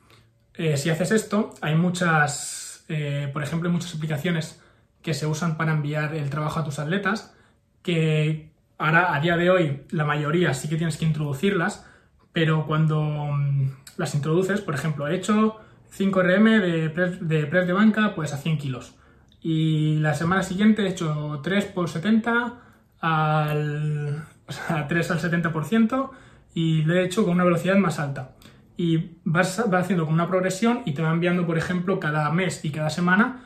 Eh, 0.55 0.77
si 0.77 0.91
haces 0.91 1.11
esto, 1.11 1.55
hay 1.61 1.75
muchas, 1.75 2.85
eh, 2.89 3.29
por 3.33 3.43
ejemplo, 3.43 3.69
muchas 3.71 3.95
aplicaciones 3.95 4.63
que 5.03 5.13
se 5.13 5.27
usan 5.27 5.57
para 5.57 5.73
enviar 5.73 6.15
el 6.15 6.31
trabajo 6.31 6.61
a 6.61 6.65
tus 6.65 6.79
atletas, 6.79 7.35
que 7.83 8.54
ahora, 8.85 9.15
a 9.15 9.21
día 9.21 9.37
de 9.37 9.51
hoy, 9.51 9.83
la 9.91 10.05
mayoría 10.05 10.55
sí 10.55 10.69
que 10.69 10.77
tienes 10.77 10.97
que 10.97 11.05
introducirlas, 11.05 11.87
pero 12.33 12.67
cuando 12.67 13.01
um, 13.01 13.71
las 13.97 14.15
introduces, 14.15 14.61
por 14.61 14.75
ejemplo, 14.75 15.07
he 15.09 15.15
hecho 15.15 15.57
5 15.91 16.23
RM 16.23 16.61
de 16.61 16.91
press, 16.91 17.29
de 17.29 17.47
press 17.47 17.67
de 17.67 17.73
banca 17.73 18.15
pues 18.15 18.33
a 18.33 18.39
100 18.39 18.59
kilos. 18.59 18.95
Y 19.41 19.97
la 19.97 20.15
semana 20.15 20.43
siguiente 20.43 20.83
he 20.83 20.89
hecho 20.89 21.41
3 21.43 21.67
por 21.67 21.89
70 21.89 22.55
al, 23.01 24.25
o 24.47 24.53
sea, 24.53 24.89
3 24.89 25.11
al 25.11 25.21
70% 25.21 26.11
y 26.55 26.83
lo 26.83 26.95
he 26.95 27.05
hecho 27.05 27.25
con 27.25 27.35
una 27.35 27.45
velocidad 27.45 27.77
más 27.77 27.99
alta. 27.99 28.33
Y 28.77 29.19
vas, 29.25 29.63
vas 29.71 29.85
haciendo 29.85 30.05
con 30.05 30.15
una 30.15 30.29
progresión 30.29 30.83
y 30.85 30.93
te 30.93 31.03
va 31.03 31.11
enviando, 31.11 31.47
por 31.47 31.59
ejemplo, 31.59 32.01
cada 32.01 32.31
mes 32.31 32.65
y 32.65 32.71
cada 32.71 32.91
semana 32.91 33.45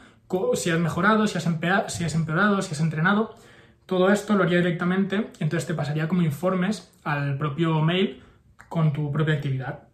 si 0.54 0.70
has 0.70 0.78
mejorado, 0.78 1.26
si 1.26 1.38
has, 1.38 1.46
empeorado, 1.46 1.88
si 1.88 2.04
has 2.04 2.14
empeorado, 2.14 2.62
si 2.62 2.72
has 2.72 2.80
entrenado. 2.80 3.34
Todo 3.88 4.12
esto 4.12 4.36
lo 4.36 4.44
haría 4.44 4.58
directamente, 4.58 5.30
entonces 5.40 5.66
te 5.66 5.72
pasaría 5.72 6.08
como 6.08 6.20
informes 6.20 6.92
al 7.04 7.38
propio 7.38 7.80
mail 7.80 8.22
con 8.68 8.92
tu 8.92 9.10
propia 9.10 9.36
actividad. 9.36 9.88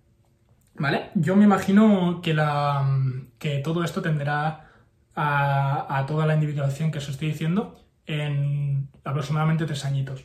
¿Vale? 0.74 1.10
Yo 1.14 1.36
me 1.36 1.44
imagino 1.44 2.20
que, 2.20 2.34
la, 2.34 2.98
que 3.38 3.58
todo 3.58 3.84
esto 3.84 4.02
tendrá 4.02 4.68
a, 5.14 6.04
toda 6.08 6.26
la 6.26 6.34
individualización 6.34 6.90
que 6.90 6.98
os 6.98 7.08
estoy 7.08 7.28
diciendo 7.28 7.86
en 8.04 8.88
aproximadamente 9.04 9.64
tres 9.64 9.84
añitos. 9.84 10.24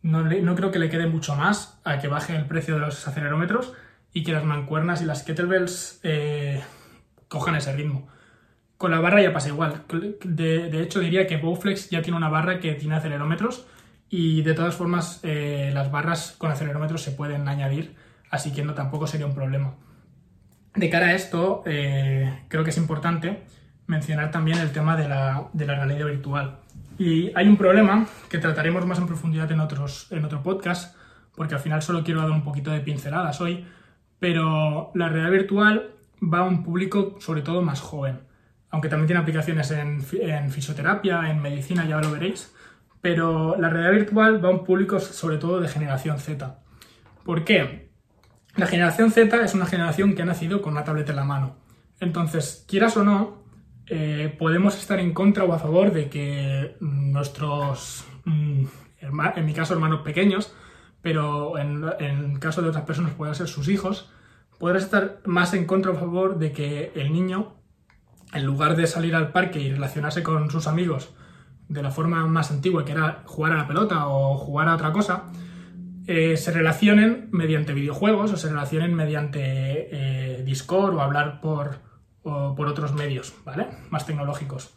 No, 0.00 0.22
no, 0.22 0.54
creo 0.54 0.70
que 0.70 0.78
le 0.78 0.88
quede 0.88 1.06
mucho 1.06 1.36
más 1.36 1.78
a 1.84 1.98
que 1.98 2.08
baje 2.08 2.34
el 2.34 2.46
precio 2.46 2.76
de 2.76 2.80
los 2.80 3.06
acelerómetros 3.06 3.74
y 4.14 4.24
que 4.24 4.32
las 4.32 4.44
mancuernas 4.44 5.02
y 5.02 5.04
las 5.04 5.24
kettlebells 5.24 6.00
eh, 6.04 6.62
cojan 7.28 7.56
ese 7.56 7.76
ritmo. 7.76 8.08
Con 8.80 8.92
la 8.92 9.00
barra 9.00 9.20
ya 9.20 9.30
pasa 9.30 9.50
igual. 9.50 9.82
De, 10.24 10.80
hecho, 10.80 11.00
diría 11.00 11.26
que 11.26 11.36
Bowflex 11.36 11.90
ya 11.90 12.00
tiene 12.00 12.16
una 12.16 12.30
barra 12.30 12.60
que 12.60 12.72
tiene 12.72 12.94
acelerómetros 12.94 13.66
y 14.08 14.40
de 14.40 14.54
todas 14.54 14.74
formas 14.74 15.20
eh, 15.22 15.70
las 15.74 15.90
barras 15.90 16.34
con 16.38 16.50
acelerómetros 16.50 17.02
se 17.02 17.10
pueden 17.10 17.46
añadir, 17.46 17.94
así 18.30 18.54
que 18.54 18.64
no 18.64 18.72
tampoco 18.72 19.06
sería 19.06 19.26
un 19.26 19.34
problema. 19.34 19.74
De 20.74 20.88
cara 20.88 21.08
a 21.08 21.12
esto, 21.12 21.62
eh, 21.66 22.44
creo 22.48 22.64
que 22.64 22.70
es 22.70 22.78
importante 22.78 23.42
mencionar 23.86 24.30
también 24.30 24.56
el 24.56 24.72
tema 24.72 24.96
de 24.96 25.06
la, 25.10 25.50
realidad 25.52 26.06
virtual. 26.06 26.60
Y 26.96 27.32
hay 27.34 27.48
un 27.48 27.58
problema 27.58 28.06
que 28.30 28.38
trataremos 28.38 28.86
más 28.86 28.98
en 28.98 29.06
profundidad 29.06 29.52
en, 29.52 29.60
otros, 29.60 30.10
en 30.10 30.24
otro 30.24 30.42
podcast, 30.42 30.96
porque 31.36 31.54
al 31.54 31.60
final 31.60 31.82
solo 31.82 32.02
quiero 32.02 32.22
dar 32.22 32.30
un 32.30 32.44
poquito 32.44 32.70
de 32.70 32.80
pinceladas 32.80 33.42
hoy, 33.42 33.62
pero 34.18 34.90
la 34.94 35.10
realidad 35.10 35.32
virtual 35.32 35.90
va 36.22 36.38
a 36.38 36.44
un 36.44 36.64
público 36.64 37.18
sobre 37.20 37.42
todo 37.42 37.60
más 37.60 37.82
joven, 37.82 38.29
aunque 38.70 38.88
también 38.88 39.06
tiene 39.06 39.20
aplicaciones 39.20 39.70
en, 39.70 40.02
fisioterapia, 40.50 41.30
en 41.30 41.40
medicina, 41.40 41.86
ya 41.86 42.00
lo 42.00 42.12
veréis, 42.12 42.54
pero 43.00 43.56
la 43.58 43.68
realidad 43.68 43.92
virtual 43.92 44.44
va 44.44 44.48
a 44.48 44.52
un 44.52 44.64
público 44.64 45.00
sobre 45.00 45.38
todo 45.38 45.60
de 45.60 45.68
generación 45.68 46.18
Z. 46.18 46.58
¿Por 47.24 47.44
qué? 47.44 47.90
La 48.56 48.66
generación 48.66 49.10
Z 49.10 49.42
es 49.42 49.54
una 49.54 49.66
generación 49.66 50.14
que 50.14 50.22
ha 50.22 50.26
nacido 50.26 50.62
con 50.62 50.72
una 50.72 50.84
tableta 50.84 51.12
en 51.12 51.16
la 51.16 51.24
mano. 51.24 51.56
Entonces, 52.00 52.64
quieras 52.68 52.96
o 52.96 53.04
no, 53.04 53.44
eh, 53.86 54.34
podemos 54.38 54.76
estar 54.78 55.00
en 55.00 55.12
contra 55.12 55.44
o 55.44 55.52
a 55.52 55.58
favor 55.58 55.92
de 55.92 56.08
que 56.08 56.76
nuestros, 56.80 58.04
mm, 58.24 58.64
en 59.36 59.46
mi 59.46 59.52
caso, 59.52 59.74
hermanos 59.74 60.02
pequeños, 60.02 60.54
pero 61.02 61.58
en, 61.58 61.84
el 61.98 62.38
caso 62.38 62.62
de 62.62 62.68
otras 62.68 62.84
personas 62.84 63.14
pueden 63.14 63.34
ser 63.34 63.48
sus 63.48 63.68
hijos, 63.68 64.10
podrás 64.58 64.84
estar 64.84 65.20
más 65.24 65.54
en 65.54 65.66
contra 65.66 65.90
o 65.90 65.96
a 65.96 65.98
favor 65.98 66.38
de 66.38 66.52
que 66.52 66.92
el 66.94 67.12
niño, 67.12 67.59
en 68.32 68.44
lugar 68.44 68.76
de 68.76 68.86
salir 68.86 69.14
al 69.14 69.32
parque 69.32 69.60
y 69.60 69.70
relacionarse 69.70 70.22
con 70.22 70.50
sus 70.50 70.66
amigos 70.66 71.12
de 71.68 71.82
la 71.82 71.90
forma 71.90 72.26
más 72.26 72.50
antigua, 72.50 72.84
que 72.84 72.92
era 72.92 73.22
jugar 73.26 73.52
a 73.52 73.56
la 73.58 73.66
pelota 73.66 74.08
o 74.08 74.36
jugar 74.36 74.68
a 74.68 74.74
otra 74.74 74.92
cosa, 74.92 75.24
eh, 76.06 76.36
se 76.36 76.50
relacionen 76.50 77.28
mediante 77.30 77.72
videojuegos 77.72 78.32
o 78.32 78.36
se 78.36 78.48
relacionen 78.48 78.94
mediante 78.94 79.40
eh, 79.92 80.42
Discord 80.42 80.94
o 80.96 81.00
hablar 81.00 81.40
por, 81.40 81.78
por 82.22 82.66
otros 82.66 82.94
medios, 82.94 83.34
¿vale? 83.44 83.68
Más 83.90 84.04
tecnológicos. 84.04 84.74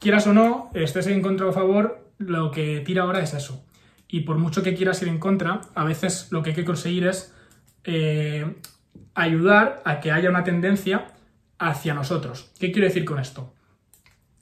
Quieras 0.00 0.26
o 0.26 0.34
no, 0.34 0.70
estés 0.74 1.06
en 1.06 1.22
contra 1.22 1.46
o 1.46 1.50
a 1.50 1.52
favor, 1.52 2.10
lo 2.18 2.50
que 2.50 2.80
tira 2.80 3.04
ahora 3.04 3.20
es 3.20 3.34
eso. 3.34 3.64
Y 4.08 4.20
por 4.20 4.38
mucho 4.38 4.62
que 4.62 4.74
quieras 4.74 5.00
ir 5.02 5.08
en 5.08 5.18
contra, 5.18 5.60
a 5.74 5.84
veces 5.84 6.28
lo 6.30 6.42
que 6.42 6.50
hay 6.50 6.56
que 6.56 6.64
conseguir 6.64 7.06
es 7.06 7.34
eh, 7.84 8.56
ayudar 9.14 9.82
a 9.84 10.00
que 10.00 10.12
haya 10.12 10.30
una 10.30 10.44
tendencia 10.44 11.13
hacia 11.68 11.94
nosotros. 11.94 12.50
¿Qué 12.58 12.72
quiero 12.72 12.88
decir 12.88 13.04
con 13.04 13.18
esto? 13.18 13.52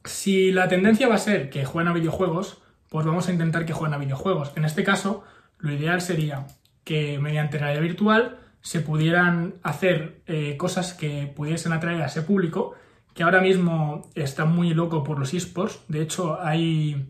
Si 0.05 0.52
la 0.52 0.69
tendencia 0.69 1.09
va 1.09 1.14
a 1.14 1.19
ser 1.19 1.50
que 1.50 1.64
jueguen 1.64 1.88
a 1.88 1.95
videojuegos, 1.95 2.59
pues 2.88 3.07
vamos 3.07 3.29
a 3.29 3.33
intentar 3.33 3.64
que 3.64 3.73
jueguen 3.73 3.95
a 3.95 3.99
videojuegos. 3.99 4.52
En 4.57 4.64
este 4.64 4.85
caso, 4.85 5.25
lo 5.59 5.73
ideal 5.73 6.00
sería 6.00 6.47
que 6.85 7.19
mediante 7.19 7.59
realidad 7.59 7.83
virtual 7.83 8.38
se 8.61 8.81
pudieran 8.81 9.55
hacer 9.62 10.23
eh, 10.26 10.56
cosas 10.56 10.95
que 10.95 11.32
pudiesen 11.35 11.73
atraer 11.73 12.02
a 12.02 12.06
ese 12.06 12.23
público 12.23 12.75
que 13.15 13.23
ahora 13.23 13.41
mismo 13.41 14.08
está 14.15 14.45
muy 14.45 14.73
loco 14.75 15.04
por 15.04 15.19
los 15.19 15.35
esports. 15.35 15.80
De 15.89 16.00
hecho, 16.00 16.41
hay 16.41 17.08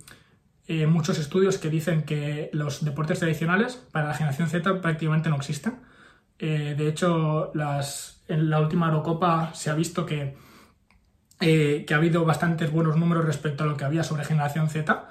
eh, 0.67 0.87
muchos 0.87 1.19
estudios 1.19 1.59
que 1.59 1.71
dicen 1.71 2.03
que 2.03 2.51
los 2.53 2.85
deportes 2.85 3.21
tradicionales 3.21 3.77
para 3.93 4.09
la 4.09 4.15
generación 4.15 4.49
Z 4.49 4.81
prácticamente 4.81 5.29
no 5.29 5.37
existen. 5.37 5.75
Eh, 6.45 6.75
de 6.77 6.89
hecho, 6.89 7.53
en 8.27 8.51
la 8.51 8.61
última 8.61 8.89
Eurocopa 8.89 9.55
se 9.55 9.71
ha 9.71 9.75
visto 9.75 10.05
que, 10.05 10.37
que 11.39 11.87
ha 11.89 11.97
habido 11.97 12.25
bastantes 12.25 12.73
buenos 12.73 12.97
números 12.97 13.25
respecto 13.25 13.63
a 13.63 13.67
lo 13.69 13.77
que 13.77 13.85
había 13.85 14.03
sobre 14.03 14.25
generación 14.25 14.69
Z 14.69 15.09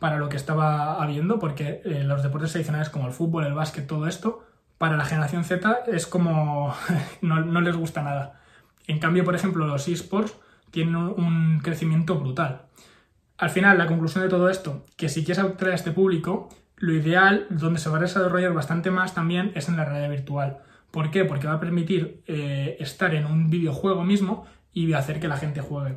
para 0.00 0.18
lo 0.18 0.28
que 0.28 0.36
estaba 0.36 1.00
habiendo, 1.00 1.38
porque 1.38 1.82
los 1.84 2.24
deportes 2.24 2.50
tradicionales 2.50 2.90
como 2.90 3.06
el 3.06 3.12
fútbol, 3.12 3.46
el 3.46 3.54
básquet, 3.54 3.86
todo 3.86 4.08
esto, 4.08 4.44
para 4.82 4.96
la 4.96 5.04
generación 5.04 5.44
Z 5.44 5.84
es 5.86 6.08
como 6.08 6.74
no, 7.20 7.60
les 7.60 7.76
gusta 7.76 8.02
nada. 8.02 8.40
En 8.88 8.98
cambio, 8.98 9.22
por 9.22 9.36
ejemplo, 9.36 9.64
los 9.64 9.86
esports 9.86 10.34
tienen 10.72 10.96
un, 10.96 11.60
crecimiento 11.60 12.18
brutal. 12.18 12.62
Al 13.38 13.50
final, 13.50 13.78
la 13.78 13.86
conclusión 13.86 14.24
de 14.24 14.30
todo 14.30 14.50
esto, 14.50 14.84
que 14.96 15.08
si 15.08 15.24
quieres 15.24 15.44
atraer 15.44 15.74
a 15.74 15.76
este 15.76 15.92
público, 15.92 16.48
lo 16.74 16.92
ideal, 16.92 17.46
donde 17.50 17.78
se 17.78 17.88
va 17.88 17.98
a 17.98 18.00
desarrollar 18.00 18.52
bastante 18.52 18.90
más 18.90 19.14
también, 19.14 19.52
es 19.54 19.68
en 19.68 19.76
la 19.76 19.84
realidad 19.84 20.10
virtual. 20.10 20.58
¿Por 20.92 21.10
qué? 21.10 21.24
Porque 21.24 21.48
va 21.48 21.54
a 21.54 21.60
permitir 21.60 22.22
eh, 22.26 22.76
estar 22.78 23.12
en 23.14 23.26
un 23.26 23.50
videojuego 23.50 24.04
mismo 24.04 24.46
y 24.72 24.92
hacer 24.92 25.18
que 25.18 25.26
la 25.26 25.36
gente 25.36 25.60
juegue. 25.60 25.96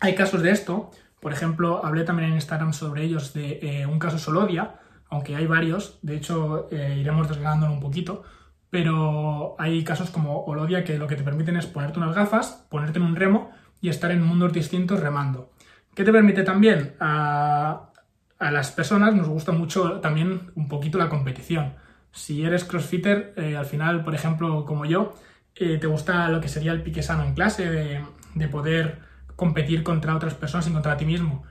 Hay 0.00 0.14
casos 0.14 0.42
de 0.42 0.50
esto, 0.50 0.90
por 1.20 1.32
ejemplo, 1.32 1.84
hablé 1.84 2.04
también 2.04 2.30
en 2.30 2.36
Instagram 2.36 2.72
sobre 2.72 3.04
ellos 3.04 3.34
de 3.34 3.60
eh, 3.62 3.86
un 3.86 3.98
caso 3.98 4.18
Solodia, 4.18 4.76
aunque 5.08 5.36
hay 5.36 5.46
varios, 5.46 5.98
de 6.02 6.16
hecho 6.16 6.68
eh, 6.70 6.96
iremos 6.98 7.28
desgranándolo 7.28 7.72
un 7.72 7.80
poquito, 7.80 8.22
pero 8.70 9.54
hay 9.58 9.84
casos 9.84 10.10
como 10.10 10.44
Olodia 10.46 10.82
que 10.82 10.96
lo 10.96 11.06
que 11.06 11.16
te 11.16 11.22
permiten 11.22 11.56
es 11.56 11.66
ponerte 11.66 11.98
unas 11.98 12.16
gafas, 12.16 12.66
ponerte 12.70 12.98
en 12.98 13.04
un 13.04 13.14
remo 13.14 13.50
y 13.82 13.90
estar 13.90 14.10
en 14.10 14.22
mundos 14.22 14.52
distintos 14.52 15.00
remando. 15.00 15.52
¿Qué 15.94 16.04
te 16.04 16.12
permite 16.12 16.42
también? 16.42 16.96
A, 16.98 17.90
las 18.40 18.72
personas 18.72 19.14
nos 19.14 19.28
gusta 19.28 19.52
mucho 19.52 20.00
también 20.00 20.50
un 20.56 20.66
poquito 20.68 20.98
la 20.98 21.08
competición. 21.08 21.74
Si 22.12 22.44
eres 22.44 22.64
crossfitter, 22.64 23.32
eh, 23.36 23.56
al 23.56 23.64
final, 23.64 24.04
por 24.04 24.14
ejemplo, 24.14 24.64
como 24.66 24.84
yo, 24.84 25.14
eh, 25.56 25.78
te 25.78 25.86
gusta 25.86 26.28
lo 26.28 26.40
que 26.40 26.48
sería 26.48 26.72
el 26.72 26.82
pique 26.82 27.02
sano 27.02 27.24
en 27.24 27.34
clase, 27.34 27.70
de, 27.70 28.00
de 28.34 28.48
poder 28.48 29.00
competir 29.34 29.82
contra 29.82 30.14
otras 30.14 30.34
personas 30.34 30.68
y 30.68 30.72
contra 30.72 30.96
ti 30.96 31.06
mismo. 31.06 31.44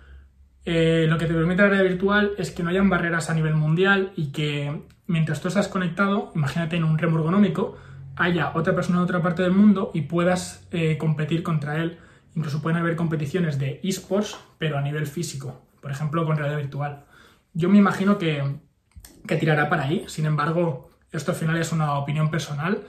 Eh, 0.64 1.08
lo 1.10 1.18
que 1.18 1.26
te 1.26 1.34
permite 1.34 1.64
la 1.64 1.70
realidad 1.70 1.90
virtual 1.90 2.32
es 2.38 2.52
que 2.52 2.62
no 2.62 2.70
hayan 2.70 2.90
barreras 2.90 3.32
a 3.32 3.34
nivel 3.34 3.56
mundial 3.56 4.14
y 4.16 4.32
que 4.32 4.84
mientras 5.08 5.42
tú 5.42 5.48
estás 5.48 5.68
conectado, 5.68 6.32
imagínate 6.36 6.76
en 6.76 6.84
un 6.84 7.00
remo 7.00 7.18
ergonómico, 7.18 7.78
haya 8.16 8.52
otra 8.54 8.76
persona 8.76 9.00
en 9.00 9.06
otra 9.06 9.22
parte 9.24 9.42
del 9.42 9.54
mundo 9.54 9.90
y 9.96 10.02
puedas 10.02 10.68
competir 11.00 11.42
contra 11.42 11.82
él. 11.82 11.98
Incluso 12.36 12.62
pueden 12.62 12.78
haber 12.78 12.96
competiciones 12.96 13.58
de 13.58 13.80
esports, 13.84 14.38
pero 14.60 14.78
a 14.78 14.82
nivel 14.82 15.08
físico, 15.08 15.66
por 15.82 15.92
ejemplo, 15.92 16.26
con 16.26 16.38
realidad 16.38 16.60
virtual. 16.60 17.06
Yo 17.54 17.68
me 17.68 17.80
imagino 17.80 18.18
que, 18.18 18.44
tirará 19.38 19.70
para 19.70 19.84
ahí, 19.84 20.06
sin 20.08 20.26
embargo, 20.26 20.90
esto 21.12 21.32
al 21.32 21.38
final 21.38 21.58
es 21.58 21.72
una 21.72 21.98
opinión 21.98 22.30
personal. 22.30 22.84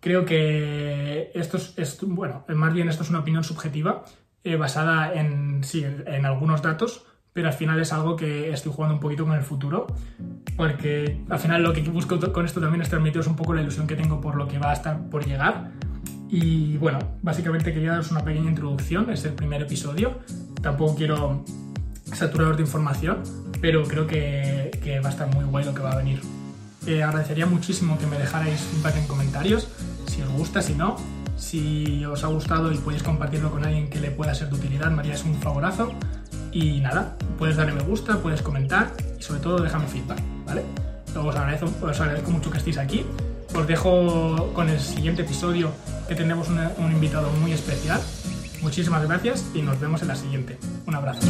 Creo 0.00 0.24
que 0.24 1.30
esto 1.34 1.56
es, 1.56 1.98
bueno, 2.02 2.44
más 2.48 2.72
bien 2.72 2.88
esto 2.88 3.02
es 3.02 3.10
una 3.10 3.20
opinión 3.20 3.42
subjetiva, 3.44 4.04
eh, 4.44 4.56
basada 4.56 5.12
en, 5.12 5.64
sí, 5.64 5.84
en 5.84 6.24
algunos 6.24 6.62
datos, 6.62 7.04
pero 7.32 7.48
al 7.48 7.54
final 7.54 7.80
es 7.80 7.92
algo 7.92 8.16
que 8.16 8.50
estoy 8.50 8.72
jugando 8.72 8.94
un 8.94 9.00
poquito 9.00 9.24
con 9.24 9.34
el 9.34 9.42
futuro, 9.42 9.86
porque 10.56 11.20
al 11.28 11.38
final 11.38 11.62
lo 11.62 11.72
que 11.72 11.82
busco 11.82 12.18
con 12.32 12.44
esto 12.44 12.60
también 12.60 12.82
es 12.82 12.88
transmitiros 12.88 13.26
un 13.26 13.36
poco 13.36 13.54
la 13.54 13.62
ilusión 13.62 13.86
que 13.86 13.96
tengo 13.96 14.20
por 14.20 14.36
lo 14.36 14.48
que 14.48 14.58
va 14.58 14.70
a 14.70 14.72
estar 14.72 15.08
por 15.08 15.26
llegar. 15.26 15.70
Y 16.28 16.76
bueno, 16.78 16.98
básicamente 17.22 17.72
quería 17.72 17.92
daros 17.92 18.10
una 18.10 18.24
pequeña 18.24 18.50
introducción, 18.50 19.10
es 19.10 19.24
el 19.24 19.32
primer 19.32 19.62
episodio, 19.62 20.18
tampoco 20.60 20.96
quiero 20.96 21.44
saturaros 22.04 22.56
de 22.56 22.62
información, 22.62 23.22
pero 23.60 23.84
creo 23.84 24.06
que, 24.06 24.70
que 24.82 25.00
va 25.00 25.08
a 25.08 25.12
estar 25.12 25.32
muy 25.34 25.44
guay 25.44 25.64
lo 25.64 25.74
que 25.74 25.82
va 25.82 25.92
a 25.92 25.96
venir. 25.96 26.20
Eh, 26.86 27.02
agradecería 27.02 27.46
muchísimo 27.46 27.98
que 27.98 28.06
me 28.06 28.18
dejarais 28.18 28.60
feedback 28.60 28.96
en 28.96 29.06
comentarios, 29.06 29.68
si 30.06 30.22
os 30.22 30.30
gusta, 30.30 30.62
si 30.62 30.74
no, 30.74 30.96
si 31.36 32.04
os 32.04 32.24
ha 32.24 32.28
gustado 32.28 32.72
y 32.72 32.78
podéis 32.78 33.02
compartirlo 33.02 33.50
con 33.50 33.64
alguien 33.64 33.88
que 33.88 34.00
le 34.00 34.10
pueda 34.10 34.34
ser 34.34 34.48
de 34.48 34.56
utilidad, 34.56 34.90
me 34.90 35.00
haríais 35.00 35.24
un 35.24 35.34
favorazo. 35.34 35.92
Y 36.50 36.80
nada, 36.80 37.16
puedes 37.38 37.56
darle 37.56 37.74
me 37.74 37.82
gusta, 37.82 38.18
puedes 38.22 38.42
comentar 38.42 38.92
y 39.18 39.22
sobre 39.22 39.40
todo 39.40 39.58
déjame 39.58 39.86
feedback, 39.86 40.18
¿vale? 40.46 40.62
Os 41.14 41.36
agradezco, 41.36 41.70
os 41.86 42.00
agradezco 42.00 42.30
mucho 42.30 42.50
que 42.50 42.58
estéis 42.58 42.78
aquí. 42.78 43.04
Os 43.54 43.66
dejo 43.66 44.52
con 44.54 44.68
el 44.68 44.80
siguiente 44.80 45.22
episodio 45.22 45.70
que 46.08 46.14
tenemos 46.14 46.48
un 46.48 46.92
invitado 46.92 47.30
muy 47.40 47.52
especial. 47.52 48.00
Muchísimas 48.62 49.06
gracias 49.06 49.44
y 49.54 49.62
nos 49.62 49.78
vemos 49.80 50.02
en 50.02 50.08
la 50.08 50.16
siguiente. 50.16 50.58
Un 50.86 50.94
abrazo. 50.94 51.20